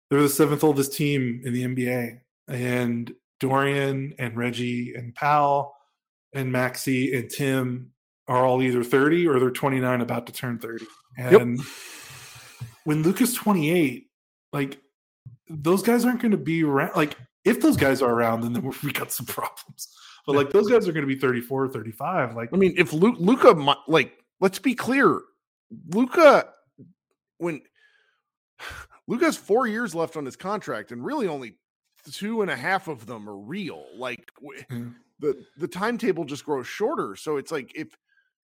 they're 0.10 0.22
the 0.22 0.30
seventh 0.30 0.63
oldest 0.63 0.94
team 0.94 1.42
in 1.44 1.53
the 1.53 1.63
NBA, 1.63 2.20
and 2.48 3.12
Dorian 3.39 4.13
and 4.20 4.38
Reggie 4.38 4.94
and 4.94 5.13
Powell 5.15 5.75
and 6.34 6.54
Maxi 6.54 7.18
and 7.18 7.30
Tim 7.30 7.92
are 8.28 8.46
all 8.46 8.62
either 8.62 8.84
30 8.84 9.28
or 9.28 9.40
they're 9.40 9.52
29 9.52 10.02
about 10.02 10.28
to 10.28 10.34
turn 10.34 10.60
30. 10.60 10.86
And 11.18 11.58
yep. 11.58 11.68
when 12.86 13.04
Luka's 13.04 13.34
28, 13.34 14.08
like 14.52 14.80
those 15.50 15.84
guys 15.84 16.06
aren't 16.06 16.22
going 16.22 16.32
to 16.32 16.38
be 16.38 16.63
around. 16.63 16.96
Like 16.96 17.18
if 17.44 17.62
those 17.62 17.78
guys 17.78 18.02
are 18.02 18.12
around, 18.12 18.42
then 18.42 18.74
we 18.84 18.92
got 18.92 19.12
some 19.12 19.25
problems. 19.25 19.90
But 20.25 20.36
like 20.36 20.52
those 20.52 20.70
guys 20.70 20.88
are 20.88 20.94
going 20.94 21.08
to 21.08 21.13
be 21.13 21.20
34 21.20 21.66
or 21.66 21.70
35. 21.70 22.36
Like, 22.36 22.50
I 22.54 22.58
mean, 22.58 22.74
if 22.78 22.94
Luke, 22.94 23.18
Luka, 23.20 23.52
like, 23.88 24.13
let's 24.40 24.60
be 24.60 24.74
clear, 24.74 25.20
Luka, 25.90 26.48
when 27.40 27.62
Luka 29.08 29.25
has 29.25 29.36
four 29.36 29.68
years 29.68 29.94
left 29.94 30.16
on 30.16 30.25
his 30.25 30.38
contract 30.38 30.92
and 30.94 31.04
really 31.04 31.28
only 31.28 31.56
two 32.12 32.42
and 32.42 32.52
a 32.52 32.56
half 32.56 32.88
of 32.88 33.06
them 33.06 33.30
are 33.30 33.38
real. 33.38 33.86
Like 33.98 34.32
mm-hmm. 34.42 34.90
The 35.20 35.44
the 35.57 35.68
timetable 35.68 36.25
just 36.25 36.46
grows 36.46 36.68
shorter. 36.68 37.16
So 37.16 37.38
it's 37.38 37.51
like 37.51 37.72
if 37.75 37.90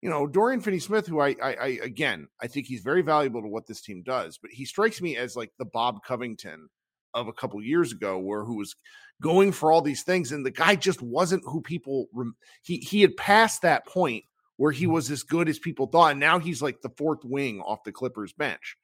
you 0.01 0.09
know 0.09 0.27
Dorian 0.27 0.61
Finney-Smith, 0.61 1.07
who 1.07 1.19
I, 1.19 1.35
I, 1.41 1.53
I 1.53 1.67
again 1.83 2.27
I 2.41 2.47
think 2.47 2.67
he's 2.67 2.81
very 2.81 3.01
valuable 3.01 3.41
to 3.41 3.47
what 3.47 3.67
this 3.67 3.81
team 3.81 4.03
does, 4.03 4.37
but 4.37 4.51
he 4.51 4.65
strikes 4.65 5.01
me 5.01 5.17
as 5.17 5.35
like 5.35 5.51
the 5.57 5.65
Bob 5.65 6.03
Covington 6.03 6.69
of 7.13 7.27
a 7.27 7.33
couple 7.33 7.61
years 7.61 7.91
ago, 7.91 8.17
where 8.17 8.43
who 8.43 8.57
was 8.57 8.75
going 9.21 9.51
for 9.51 9.71
all 9.71 9.81
these 9.81 10.03
things, 10.03 10.31
and 10.31 10.45
the 10.45 10.51
guy 10.51 10.75
just 10.75 11.01
wasn't 11.01 11.43
who 11.45 11.61
people 11.61 12.07
rem- 12.13 12.35
he 12.63 12.77
he 12.77 13.01
had 13.01 13.15
passed 13.17 13.61
that 13.61 13.85
point 13.85 14.23
where 14.57 14.71
he 14.71 14.85
mm-hmm. 14.85 14.93
was 14.93 15.11
as 15.11 15.23
good 15.23 15.49
as 15.49 15.59
people 15.59 15.87
thought, 15.87 16.11
and 16.11 16.19
now 16.19 16.39
he's 16.39 16.61
like 16.61 16.81
the 16.81 16.89
fourth 16.97 17.23
wing 17.23 17.61
off 17.61 17.83
the 17.83 17.91
Clippers 17.91 18.33
bench, 18.33 18.77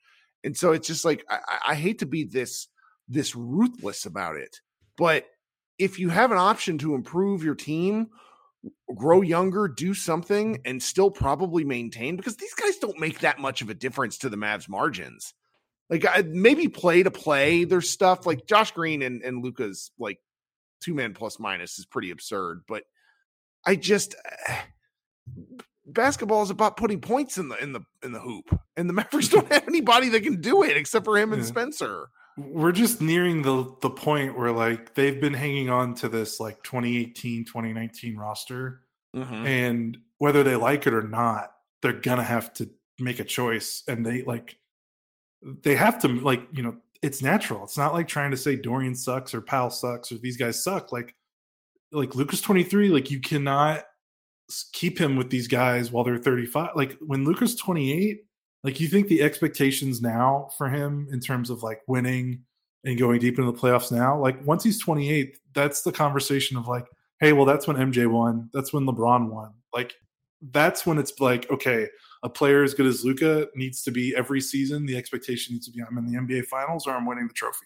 and 0.44 0.56
so 0.56 0.72
it's 0.72 0.88
just 0.88 1.06
like 1.06 1.26
I, 1.30 1.40
I 1.70 1.76
hate 1.76 2.00
to 2.00 2.06
be 2.06 2.24
this 2.24 2.68
this 3.08 3.36
ruthless 3.36 4.06
about 4.06 4.36
it. 4.36 4.58
But 4.98 5.26
if 5.80 5.98
you 5.98 6.10
have 6.10 6.32
an 6.32 6.38
option 6.38 6.78
to 6.80 6.94
improve 6.94 7.44
your 7.44 7.56
team, 7.56 8.10
grow 8.94 9.22
younger, 9.22 9.68
do 9.68 9.94
something, 9.94 10.60
and 10.66 10.84
still 10.84 11.10
probably 11.10 11.64
maintain, 11.64 12.18
because 12.18 12.36
these 12.36 12.54
guys 12.54 12.78
don't 12.78 13.00
make 13.00 13.20
that 13.20 13.40
much 13.40 13.62
of 13.62 13.70
a 13.70 13.74
difference 13.74 14.18
to 14.20 14.30
the 14.30 14.38
Mavs 14.38 14.68
margins. 14.68 15.34
Like 15.90 16.06
maybe 16.28 16.68
play 16.68 17.02
to 17.02 17.10
play, 17.10 17.64
there's 17.64 17.90
stuff 17.90 18.28
like 18.28 18.46
Josh 18.46 18.72
Green 18.72 19.02
and, 19.02 19.24
and 19.24 19.44
Luka's 19.44 19.92
like 19.98 20.20
two 20.82 20.94
man 20.94 21.14
plus 21.14 21.40
minus 21.40 21.80
is 21.80 21.86
pretty 21.86 22.12
absurd. 22.12 22.62
But 22.68 22.84
I 23.66 23.76
just 23.76 24.16
basketball 25.88 26.44
is 26.44 26.52
about 26.52 26.78
putting 26.78 27.02
points 27.02 27.40
in 27.40 27.50
the 27.50 27.56
in 27.56 27.74
the 27.74 27.82
in 28.04 28.12
the 28.12 28.20
hoop, 28.20 28.56
and 28.78 28.88
the 28.88 28.94
Mavericks 29.02 29.30
don't 29.30 29.52
have 29.52 29.68
anybody 29.68 30.10
that 30.10 30.22
can 30.22 30.42
do 30.42 30.62
it 30.62 30.78
except 30.78 31.06
for 31.06 31.18
him 31.18 31.34
and 31.34 31.42
yeah. 31.42 31.48
Spencer 31.48 32.10
we're 32.48 32.72
just 32.72 33.02
nearing 33.02 33.42
the 33.42 33.76
the 33.82 33.90
point 33.90 34.38
where 34.38 34.52
like 34.52 34.94
they've 34.94 35.20
been 35.20 35.34
hanging 35.34 35.70
on 35.70 35.94
to 35.96 36.10
this 36.10 36.40
like 36.40 36.62
2018 36.64 37.46
2019 37.46 38.18
roster. 38.18 38.82
Mm-hmm. 39.16 39.48
and 39.48 39.98
whether 40.20 40.44
they 40.44 40.56
like 40.56 40.86
it 40.86 40.94
or 40.94 41.02
not 41.02 41.50
they're 41.82 41.94
gonna 41.94 42.24
have 42.24 42.54
to 42.54 42.70
make 43.00 43.20
a 43.20 43.24
choice. 43.24 43.84
And 43.88 44.06
they 44.06 44.22
like 44.24 44.58
they 45.42 45.76
have 45.76 46.00
to 46.02 46.08
like 46.08 46.48
you 46.52 46.64
know 46.64 46.78
it's 47.02 47.22
natural. 47.22 47.64
It's 47.64 47.78
not 47.78 47.94
like 47.94 48.08
trying 48.08 48.32
to 48.32 48.38
say 48.38 48.56
dorian 48.56 48.96
sucks 48.96 49.34
or 49.34 49.42
Powell 49.42 49.70
sucks 49.70 50.12
or 50.12 50.18
these 50.18 50.38
guys 50.38 50.64
suck. 50.64 50.92
Like 50.92 51.16
like 51.92 52.16
Luka's 52.16 52.42
23 52.42 52.90
like 52.90 53.10
you 53.10 53.20
cannot 53.20 53.84
keep 54.74 55.00
him 55.00 55.16
with 55.16 55.30
these 55.30 55.48
guys 55.48 55.92
while 55.92 56.04
they're 56.04 56.18
35 56.18 56.72
like 56.76 56.98
when 57.00 57.24
Luka's 57.24 57.56
28 57.56 58.26
like 58.64 58.80
you 58.80 58.88
think 58.88 59.08
the 59.08 59.22
expectations 59.22 60.02
now 60.02 60.50
for 60.58 60.70
him 60.70 61.08
in 61.12 61.20
terms 61.20 61.50
of 61.50 61.64
like 61.64 61.82
winning 61.88 62.44
and 62.84 62.98
going 62.98 63.20
deep 63.20 63.40
into 63.40 63.52
the 63.52 63.58
playoffs 63.58 63.92
now, 63.92 64.18
like 64.18 64.46
once 64.46 64.64
he's 64.64 64.80
28, 64.80 65.38
that's 65.54 65.82
the 65.82 65.92
conversation 65.92 66.58
of 66.58 66.68
like, 66.68 66.86
hey, 67.20 67.34
well, 67.34 67.46
that's 67.46 67.68
when 67.68 67.78
MJ 67.78 68.08
won. 68.08 68.50
That's 68.54 68.74
when 68.74 68.86
LeBron 68.86 69.30
won. 69.30 69.54
Like 69.74 69.96
that's 70.52 70.86
when 70.86 70.98
it's 70.98 71.14
like, 71.20 71.50
okay, 71.52 71.88
a 72.24 72.30
player 72.30 72.64
as 72.64 72.74
good 72.74 72.86
as 72.86 73.04
Luka 73.06 73.48
needs 73.56 73.82
to 73.84 73.92
be 73.92 74.16
every 74.16 74.42
season. 74.42 74.86
The 74.86 74.98
expectation 74.98 75.54
needs 75.54 75.68
to 75.68 75.72
be 75.72 75.82
I'm 75.82 75.98
in 75.98 76.06
the 76.06 76.18
NBA 76.18 76.46
finals 76.46 76.88
or 76.88 76.92
I'm 76.92 77.06
winning 77.06 77.28
the 77.28 77.34
trophy. 77.34 77.66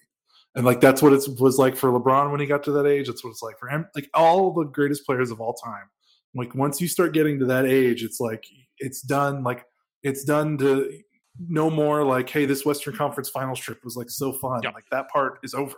And 0.56 0.66
like 0.66 0.82
that's 0.82 1.02
what 1.02 1.14
it 1.14 1.24
was 1.40 1.58
like 1.58 1.76
for 1.76 1.90
LeBron 1.90 2.30
when 2.32 2.40
he 2.40 2.46
got 2.46 2.64
to 2.64 2.72
that 2.74 2.86
age. 2.86 3.08
That's 3.08 3.24
what 3.24 3.32
it's 3.32 3.42
like 3.42 3.58
for 3.58 3.68
him. 3.68 3.88
Like 3.96 4.10
all 4.14 4.54
the 4.54 4.66
greatest 4.66 5.06
players 5.06 5.32
of 5.32 5.42
all 5.42 5.54
time. 5.54 5.90
Like 6.36 6.54
once 6.54 6.80
you 6.80 6.88
start 6.88 7.14
getting 7.14 7.40
to 7.40 7.46
that 7.46 7.66
age, 7.66 8.04
it's 8.04 8.20
like 8.20 8.46
it's 8.78 9.02
done. 9.02 9.44
Like 9.44 9.66
it's 10.04 10.24
done 10.24 10.58
to 10.60 11.02
no 11.40 11.70
more 11.70 12.04
like, 12.04 12.30
hey, 12.30 12.46
this 12.46 12.66
Western 12.66 12.96
Conference 12.96 13.30
Finals 13.30 13.60
trip 13.60 13.84
was 13.84 13.96
like 13.96 14.10
so 14.10 14.34
fun. 14.34 14.62
Yep. 14.64 14.74
Like 14.74 14.90
that 14.92 15.10
part 15.10 15.40
is 15.44 15.54
over. 15.54 15.76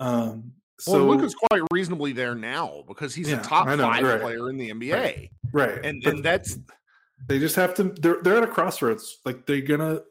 Um, 0.00 0.52
so 0.80 1.04
well, 1.04 1.16
Luka's 1.16 1.34
quite 1.34 1.62
reasonably 1.72 2.12
there 2.12 2.34
now 2.34 2.84
because 2.86 3.14
he's 3.14 3.28
yeah, 3.28 3.40
a 3.40 3.42
top 3.42 3.66
know, 3.66 3.76
five 3.78 4.02
right. 4.02 4.20
player 4.20 4.48
in 4.48 4.56
the 4.56 4.70
NBA, 4.70 4.92
right? 4.92 5.30
right. 5.52 5.84
And 5.84 6.02
but 6.02 6.14
and 6.14 6.24
that's 6.24 6.56
they 7.26 7.38
just 7.38 7.56
have 7.56 7.74
to. 7.74 7.84
They're 7.84 8.22
they're 8.22 8.36
at 8.36 8.44
a 8.44 8.48
crossroads. 8.48 9.18
Like 9.24 9.44
they're 9.44 9.60
gonna 9.60 10.02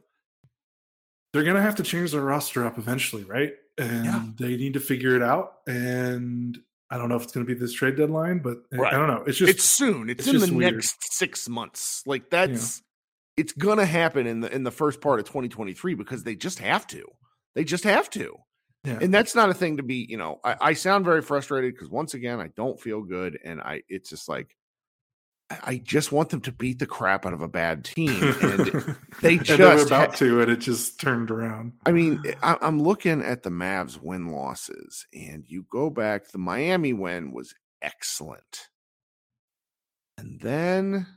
they're 1.32 1.46
gonna 1.46 1.62
have 1.62 1.76
to 1.76 1.84
change 1.84 2.12
their 2.12 2.22
roster 2.22 2.66
up 2.66 2.78
eventually, 2.78 3.24
right? 3.24 3.54
And 3.78 4.06
yeah. 4.06 4.24
they 4.38 4.58
need 4.58 4.74
to 4.74 4.82
figure 4.82 5.16
it 5.16 5.24
out. 5.24 5.60
And 5.68 6.58
I 6.90 6.98
don't 6.98 7.10
know 7.10 7.16
if 7.16 7.24
it's 7.24 7.32
going 7.32 7.46
to 7.46 7.54
be 7.54 7.58
this 7.58 7.74
trade 7.74 7.96
deadline, 7.96 8.40
but 8.40 8.58
right. 8.72 8.94
I 8.94 8.98
don't 8.98 9.08
know. 9.08 9.24
It's 9.28 9.38
just 9.38 9.52
it's 9.52 9.64
soon. 9.64 10.10
It's, 10.10 10.26
it's 10.26 10.44
in 10.44 10.50
the 10.50 10.56
weird. 10.58 10.76
next 10.76 10.98
six 11.14 11.48
months. 11.48 12.02
Like 12.06 12.30
that's 12.30 12.82
it's 13.38 13.54
gonna 13.54 13.86
happen 13.86 14.28
in 14.28 14.42
the 14.42 14.54
in 14.54 14.64
the 14.64 14.72
first 14.72 15.00
part 15.00 15.20
of 15.20 15.26
2023 15.26 15.94
because 15.94 16.24
they 16.24 16.36
just 16.36 16.60
have 16.60 16.86
to. 16.88 17.06
They 17.56 17.64
just 17.64 17.84
have 17.84 18.10
to. 18.12 18.36
Yeah. 18.84 19.00
And 19.02 19.14
that's 19.14 19.36
not 19.36 19.50
a 19.50 19.54
thing 19.54 19.78
to 19.78 19.84
be, 19.84 20.06
you 20.08 20.18
know, 20.18 20.40
I, 20.44 20.56
I 20.62 20.74
sound 20.74 21.04
very 21.04 21.22
frustrated 21.22 21.74
because 21.74 21.90
once 21.90 22.14
again, 22.14 22.40
I 22.40 22.50
don't 22.56 22.80
feel 22.80 23.02
good. 23.02 23.38
And 23.44 23.62
I 23.62 23.84
it's 23.90 24.10
just 24.10 24.30
like 24.30 24.56
I 25.50 25.78
just 25.78 26.12
want 26.12 26.30
them 26.30 26.42
to 26.42 26.52
beat 26.52 26.80
the 26.80 26.86
crap 26.86 27.26
out 27.26 27.34
of 27.34 27.42
a 27.42 27.48
bad 27.48 27.86
team. 27.86 28.22
And 28.42 28.96
they 29.22 29.38
and 29.38 29.46
they 29.46 29.58
were 29.58 29.76
just 29.76 29.88
about 29.88 30.10
ha- 30.12 30.16
to, 30.18 30.42
and 30.42 30.52
it 30.52 30.58
just 30.58 31.00
turned 31.00 31.32
around. 31.32 31.74
I 31.86 31.92
mean, 31.92 32.22
eh, 32.26 32.34
I, 32.44 32.58
I'm 32.62 32.82
looking 32.82 33.22
at 33.22 33.44
the 33.44 33.50
Mavs 33.50 34.02
win 34.02 34.28
losses, 34.28 35.06
and 35.14 35.46
you 35.48 35.66
go 35.72 35.90
back, 35.90 36.32
the 36.32 36.38
Miami 36.38 36.94
win 36.94 37.32
was 37.32 37.54
excellent. 37.82 38.68
And 40.18 40.40
then 40.42 41.08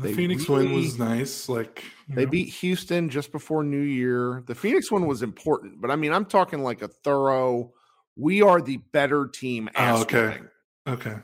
The 0.00 0.08
They 0.08 0.14
Phoenix 0.14 0.48
win 0.48 0.68
really- 0.68 0.74
was 0.76 0.98
nice. 0.98 1.48
Like 1.48 1.84
they 2.08 2.24
know, 2.24 2.30
beat 2.30 2.48
Houston 2.54 3.08
just 3.10 3.32
before 3.32 3.62
New 3.64 3.80
Year. 3.80 4.42
The 4.46 4.54
Phoenix 4.54 4.90
one 4.90 5.06
was 5.06 5.22
important, 5.22 5.80
but 5.80 5.90
I 5.90 5.96
mean, 5.96 6.12
I'm 6.12 6.24
talking 6.24 6.62
like 6.62 6.82
a 6.82 6.88
thorough, 6.88 7.72
we 8.16 8.42
are 8.42 8.60
the 8.60 8.78
better 8.78 9.26
team. 9.28 9.68
Oh, 9.76 10.02
okay. 10.02 10.38
Okay. 10.86 11.16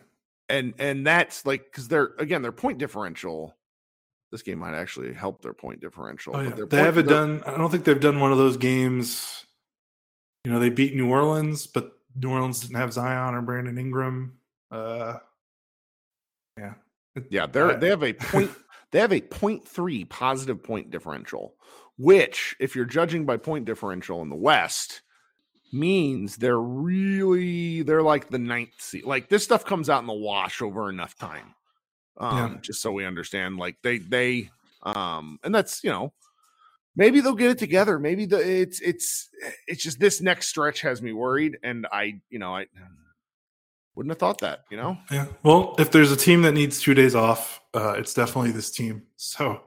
and 0.48 0.74
and 0.78 1.06
that's 1.06 1.46
like 1.46 1.64
because 1.64 1.88
they're 1.88 2.10
again 2.18 2.42
their 2.42 2.52
point 2.52 2.78
differential. 2.78 3.54
This 4.32 4.42
game 4.42 4.58
might 4.58 4.74
actually 4.74 5.12
help 5.12 5.42
their 5.42 5.52
point 5.54 5.80
differential. 5.80 6.34
Oh, 6.36 6.40
yeah. 6.40 6.56
They 6.68 6.78
haven't 6.78 7.06
done. 7.06 7.42
I 7.46 7.56
don't 7.56 7.70
think 7.70 7.84
they've 7.84 8.00
done 8.00 8.18
one 8.18 8.32
of 8.32 8.38
those 8.38 8.56
games. 8.56 9.46
You 10.44 10.50
know, 10.52 10.58
they 10.58 10.70
beat 10.70 10.94
New 10.96 11.08
Orleans, 11.08 11.66
but 11.68 11.92
New 12.16 12.30
Orleans 12.30 12.60
didn't 12.60 12.76
have 12.76 12.92
Zion 12.92 13.34
or 13.34 13.42
Brandon 13.42 13.78
Ingram. 13.78 14.38
Uh, 14.72 15.18
yeah. 16.58 16.74
Yeah, 17.30 17.46
they're 17.46 17.76
they 17.76 17.88
have 17.90 18.02
a 18.02 18.12
point 18.12 18.50
they 18.94 19.00
have 19.00 19.12
a 19.12 19.20
point 19.20 19.64
0.3 19.66 20.08
positive 20.08 20.62
point 20.62 20.92
differential, 20.92 21.56
which, 21.98 22.54
if 22.60 22.76
you're 22.76 22.84
judging 22.84 23.26
by 23.26 23.36
point 23.38 23.64
differential 23.64 24.22
in 24.22 24.30
the 24.30 24.36
West, 24.36 25.02
means 25.72 26.36
they're 26.36 26.60
really 26.60 27.82
they're 27.82 28.04
like 28.04 28.30
the 28.30 28.38
ninth 28.38 28.80
seed. 28.80 29.04
Like 29.04 29.28
this 29.28 29.42
stuff 29.42 29.64
comes 29.64 29.90
out 29.90 30.02
in 30.02 30.06
the 30.06 30.12
wash 30.14 30.62
over 30.62 30.88
enough 30.88 31.18
time. 31.18 31.56
Um, 32.18 32.60
Yeah. 32.60 32.60
just 32.62 32.80
so 32.82 32.92
we 32.92 33.04
understand. 33.04 33.58
Like 33.58 33.78
they 33.82 33.98
they 33.98 34.50
um 34.84 35.40
and 35.42 35.52
that's 35.52 35.82
you 35.82 35.90
know 35.90 36.12
maybe 36.96 37.20
they'll 37.20 37.34
get 37.34 37.50
it 37.50 37.58
together. 37.58 37.98
Maybe 37.98 38.26
the 38.26 38.38
it's 38.38 38.80
it's 38.80 39.30
it's 39.66 39.82
just 39.82 40.00
this 40.00 40.20
next 40.20 40.48
stretch 40.48 40.82
has 40.82 41.02
me 41.02 41.12
worried, 41.12 41.58
and 41.64 41.86
I 41.92 42.20
you 42.30 42.38
know 42.38 42.54
I 42.56 42.66
wouldn't 43.94 44.10
have 44.10 44.18
thought 44.18 44.38
that, 44.40 44.64
you 44.70 44.76
know. 44.76 44.98
Yeah. 45.10 45.26
Well, 45.42 45.74
if 45.78 45.90
there's 45.90 46.10
a 46.12 46.16
team 46.16 46.42
that 46.42 46.52
needs 46.52 46.80
two 46.80 46.94
days 46.94 47.14
off, 47.14 47.60
uh, 47.74 47.94
it's 47.98 48.14
definitely 48.14 48.50
this 48.52 48.70
team. 48.70 49.02
So 49.16 49.62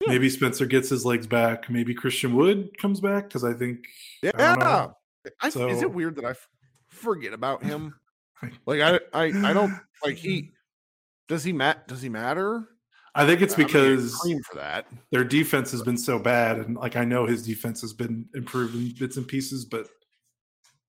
Yeah. 0.00 0.08
maybe 0.12 0.28
Spencer 0.30 0.66
gets 0.66 0.88
his 0.88 1.04
legs 1.04 1.26
back. 1.26 1.68
Maybe 1.70 1.94
Christian 1.94 2.34
Wood 2.34 2.76
comes 2.78 3.00
back 3.00 3.24
because 3.28 3.44
I 3.44 3.52
think. 3.52 3.86
Yeah. 4.22 4.88
I, 5.42 5.46
is 5.48 5.82
it 5.82 5.92
weird 5.92 6.16
that 6.16 6.24
I 6.24 6.30
f- 6.30 6.48
forget 6.88 7.32
about 7.32 7.62
him? 7.62 7.94
Like 8.66 8.82
I, 8.82 9.00
I, 9.14 9.24
I 9.50 9.52
don't 9.54 9.72
like 10.04 10.16
he. 10.16 10.52
Does 11.26 11.42
he 11.42 11.54
mat? 11.54 11.88
Does 11.88 12.02
he 12.02 12.10
matter? 12.10 12.68
I 13.14 13.24
think 13.24 13.40
it's 13.40 13.54
get 13.54 13.66
because 13.66 14.14
cream 14.16 14.42
for 14.42 14.56
that. 14.56 14.86
their 15.10 15.24
defense 15.24 15.70
has 15.70 15.82
been 15.82 15.96
so 15.96 16.18
bad, 16.18 16.58
and 16.58 16.76
like 16.76 16.96
I 16.96 17.04
know 17.06 17.24
his 17.24 17.46
defense 17.46 17.80
has 17.80 17.94
been 17.94 18.26
improved 18.34 18.74
in 18.74 18.92
bits 18.98 19.16
and 19.16 19.26
pieces, 19.26 19.64
but 19.64 19.88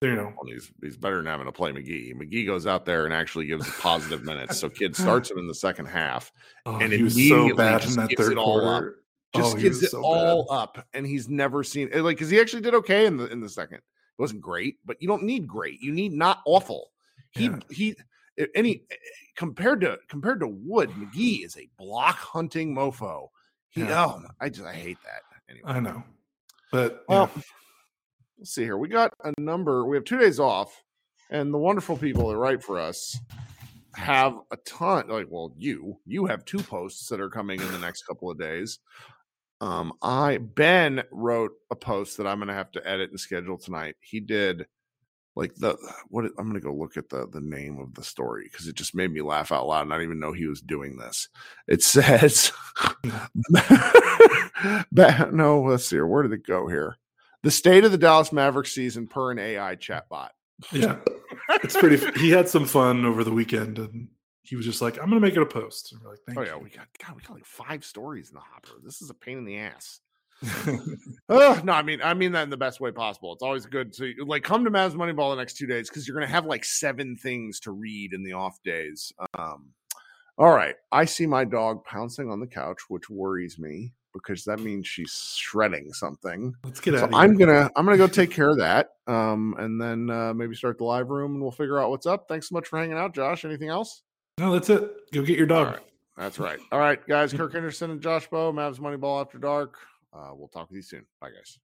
you 0.02 0.16
know, 0.16 0.26
Well, 0.40 0.52
he's 0.54 0.72
he's 0.82 0.98
better 0.98 1.18
than 1.18 1.26
having 1.26 1.46
to 1.48 1.52
play 1.52 1.72
McGee. 1.72 2.14
McGee 2.14 2.46
goes 2.46 2.68
out 2.68 2.86
there 2.86 3.06
and 3.06 3.14
actually 3.14 3.48
gives 3.48 3.70
positive 3.80 4.24
minutes. 4.24 4.58
So 4.60 4.70
Kidd 4.70 4.96
starts 4.96 5.32
him 5.32 5.40
in 5.40 5.48
the 5.48 5.56
second 5.56 5.88
half, 5.88 6.32
oh, 6.66 6.78
And 6.78 6.94
he 6.94 7.02
was 7.04 7.28
so 7.28 7.56
bad 7.56 7.82
just 7.82 7.96
in 7.98 8.02
that 8.04 8.10
gives 8.10 8.22
third 8.22 8.34
it 8.34 8.38
all 8.38 8.60
up. 8.68 8.82
quarter. 8.82 8.96
Oh, 9.34 9.40
just 9.40 9.56
Oh, 9.56 9.60
gives 9.60 9.84
it 9.84 9.90
so 9.92 10.04
all 10.04 10.46
bad. 10.50 10.56
up, 10.56 10.88
and 10.94 11.06
he's 11.06 11.28
never 11.28 11.64
seen 11.64 11.90
it. 11.92 12.02
Like 12.02 12.18
because 12.18 12.30
he 12.30 12.40
actually 12.40 12.62
did 12.62 12.76
okay 12.76 13.06
in 13.06 13.18
the 13.18 13.26
in 13.28 13.40
the 13.42 13.50
second. 13.50 13.78
It 13.78 14.22
wasn't 14.22 14.42
great, 14.42 14.78
but 14.86 14.98
you 15.02 15.08
don't 15.08 15.24
need 15.24 15.48
great. 15.48 15.82
You 15.82 15.92
need 15.92 16.12
not 16.14 16.42
awful. 16.46 16.92
He 17.32 17.46
Yeah. 17.46 17.60
he 17.72 17.96
any 18.56 18.84
compared 19.36 19.82
to 19.82 19.98
compared 20.08 20.40
to 20.42 20.48
Wood, 20.48 20.90
McGee 20.92 21.44
is 21.44 21.58
a 21.58 21.68
block 21.78 22.16
hunting 22.18 22.74
mofo. 22.76 23.30
He 23.70 23.82
Yeah. 23.82 24.06
oh 24.06 24.22
I 24.40 24.50
just 24.50 24.66
I 24.66 24.74
hate 24.74 24.98
that. 25.04 25.22
Anyway, 25.50 25.70
I 25.70 25.80
know, 25.80 26.04
but 26.72 27.04
well, 27.10 27.30
yeah. 27.36 27.42
Let's 28.38 28.54
see 28.54 28.64
here. 28.64 28.78
We 28.78 28.88
got 28.88 29.14
a 29.24 29.34
number. 29.40 29.86
We 29.86 29.98
have 29.98 30.06
two 30.06 30.20
days 30.20 30.40
off, 30.40 30.84
and 31.30 31.54
the 31.54 31.58
wonderful 31.58 31.98
people 31.98 32.30
that 32.30 32.38
write 32.38 32.64
for 32.64 32.80
us 32.80 33.18
have 33.96 34.38
a 34.52 34.58
ton. 34.58 35.08
Like, 35.08 35.28
well, 35.30 35.54
you 35.58 35.98
you 36.06 36.26
have 36.26 36.46
two 36.46 36.60
posts 36.60 37.08
that 37.10 37.20
are 37.20 37.30
coming 37.30 37.60
in 37.60 37.72
the 37.72 37.80
next 37.80 38.04
couple 38.04 38.30
of 38.30 38.40
days. 38.40 38.80
Um, 39.60 39.94
I 40.02 40.38
Ben 40.38 41.04
wrote 41.12 41.52
a 41.72 41.76
post 41.76 42.18
that 42.18 42.28
I'm 42.28 42.38
going 42.38 42.48
to 42.50 42.54
have 42.54 42.72
to 42.74 42.88
edit 42.88 43.10
and 43.10 43.20
schedule 43.20 43.58
tonight. 43.58 43.96
He 44.02 44.20
did 44.20 44.68
like 45.36 45.56
the 45.56 45.78
what 46.10 46.26
I'm 46.26 46.50
going 46.50 46.54
to 46.54 46.60
go 46.60 46.74
look 46.74 46.98
at 46.98 47.10
the 47.10 47.28
the 47.28 47.42
name 47.42 47.80
of 47.80 47.94
the 47.96 48.04
story 48.04 48.50
because 48.52 48.68
it 48.68 48.76
just 48.76 48.96
made 48.96 49.12
me 49.12 49.22
laugh 49.22 49.52
out 49.52 49.68
loud 49.68 49.84
and 49.84 49.94
I 49.94 49.98
didn't 49.98 50.10
even 50.12 50.20
know 50.20 50.34
he 50.34 50.48
was 50.48 50.62
doing 50.62 50.98
this. 50.98 51.30
It 51.68 51.82
says, 51.82 52.52
no, 54.92 55.62
let's 55.62 55.86
see 55.86 55.96
here. 55.96 56.08
Where 56.08 56.24
did 56.24 56.34
it 56.34 56.46
go 56.46 56.68
here? 56.68 56.98
The 57.44 57.52
state 57.52 57.84
of 57.84 57.92
the 57.92 57.98
Dallas 57.98 58.32
Mavericks 58.32 58.74
season 58.74 59.08
per 59.08 59.32
an 59.32 59.40
AI 59.40 59.76
chatbot. 59.76 60.30
yeah, 60.72 60.98
it's 61.64 61.78
pretty. 61.78 61.98
He 62.20 62.32
had 62.32 62.50
some 62.50 62.66
fun 62.66 63.06
over 63.06 63.24
the 63.24 63.32
weekend, 63.32 63.78
and 63.78 64.08
he 64.42 64.56
was 64.56 64.66
just 64.66 64.82
like, 64.82 64.96
"I'm 64.98 65.10
going 65.10 65.22
to 65.22 65.28
make 65.28 65.36
it 65.36 65.42
a 65.42 65.46
post." 65.46 65.92
And 65.92 66.02
we're 66.02 66.10
like, 66.12 66.20
"Thank 66.26 66.40
Oh 66.40 66.42
yeah, 66.42 66.56
you." 66.56 66.64
we 66.64 66.70
got 66.72 66.88
God, 67.06 67.16
we 67.16 67.22
got 67.22 67.36
like 67.36 67.46
five 67.46 67.86
stories 67.86 68.30
in 68.30 68.36
the 68.36 68.42
hopper. 68.42 68.80
This 68.84 69.02
is 69.02 69.10
a 69.10 69.14
pain 69.14 69.38
in 69.38 69.46
the 69.46 69.58
ass. 69.58 70.00
Oh 71.30 71.60
no, 71.64 71.74
I 71.74 71.82
mean 71.82 72.00
I 72.02 72.14
mean 72.14 72.32
that 72.34 72.44
in 72.44 72.50
the 72.50 72.58
best 72.58 72.80
way 72.80 72.92
possible. 72.92 73.34
It's 73.34 73.44
always 73.44 73.66
good 73.66 73.92
to 73.94 74.14
like 74.26 74.44
come 74.44 74.64
to 74.64 74.72
Mavs 74.72 74.94
Moneyball 74.94 75.32
the 75.32 75.36
next 75.42 75.58
two 75.58 75.68
days 75.68 75.90
because 75.90 76.08
you're 76.08 76.16
gonna 76.16 76.28
have 76.32 76.46
like 76.46 76.64
seven 76.64 77.16
things 77.18 77.60
to 77.62 77.72
read 77.72 78.14
in 78.14 78.24
the 78.24 78.34
off 78.34 78.58
days. 78.64 79.12
Um, 79.38 79.70
all 80.38 80.52
right, 80.54 80.76
I 80.92 81.06
see 81.06 81.26
my 81.26 81.44
dog 81.44 81.84
pouncing 81.86 82.30
on 82.32 82.40
the 82.40 82.48
couch, 82.48 82.78
which 82.88 83.10
worries 83.10 83.58
me 83.60 83.94
because 84.18 84.44
that 84.46 84.60
means 84.60 84.88
she's 84.88 85.36
shredding 85.38 85.94
something. 85.94 86.54
Let's 86.64 86.80
get 86.80 86.96
So 86.98 87.06
out. 87.06 87.14
I'm 87.14 87.36
gonna 87.36 87.70
I'm 87.76 87.86
gonna 87.86 87.98
go 87.98 88.08
take 88.08 88.32
care 88.32 88.50
of 88.50 88.58
that, 88.58 88.92
um, 89.08 89.56
and 89.58 89.80
then 89.82 90.10
uh, 90.10 90.34
maybe 90.34 90.56
start 90.56 90.78
the 90.78 90.84
live 90.84 91.10
room 91.10 91.34
and 91.34 91.42
we'll 91.42 91.52
figure 91.52 91.80
out 91.80 91.90
what's 91.90 92.06
up. 92.06 92.28
Thanks 92.28 92.50
so 92.50 92.56
much 92.56 92.68
for 92.68 92.78
hanging 92.80 92.98
out, 92.98 93.14
Josh. 93.14 93.46
Anything 93.46 93.70
else? 93.70 94.04
No, 94.40 94.52
that's 94.54 94.70
it. 94.70 94.92
Go 95.12 95.22
get 95.24 95.38
your 95.38 95.48
dog. 95.48 95.68
right. 95.68 95.84
That's 96.18 96.40
right. 96.40 96.60
All 96.72 96.80
right, 96.80 97.06
guys. 97.08 97.32
Kirk 97.38 97.54
Henderson 97.54 97.92
and 97.92 98.02
Josh 98.02 98.28
Bowe, 98.28 98.52
Mavs 98.52 98.80
Moneyball 98.80 99.22
After 99.22 99.38
Dark. 99.38 99.76
Uh, 100.14 100.30
we'll 100.34 100.48
talk 100.48 100.70
with 100.70 100.76
you 100.78 100.82
soon. 100.82 101.06
Bye, 101.22 101.30
guys. 101.30 101.60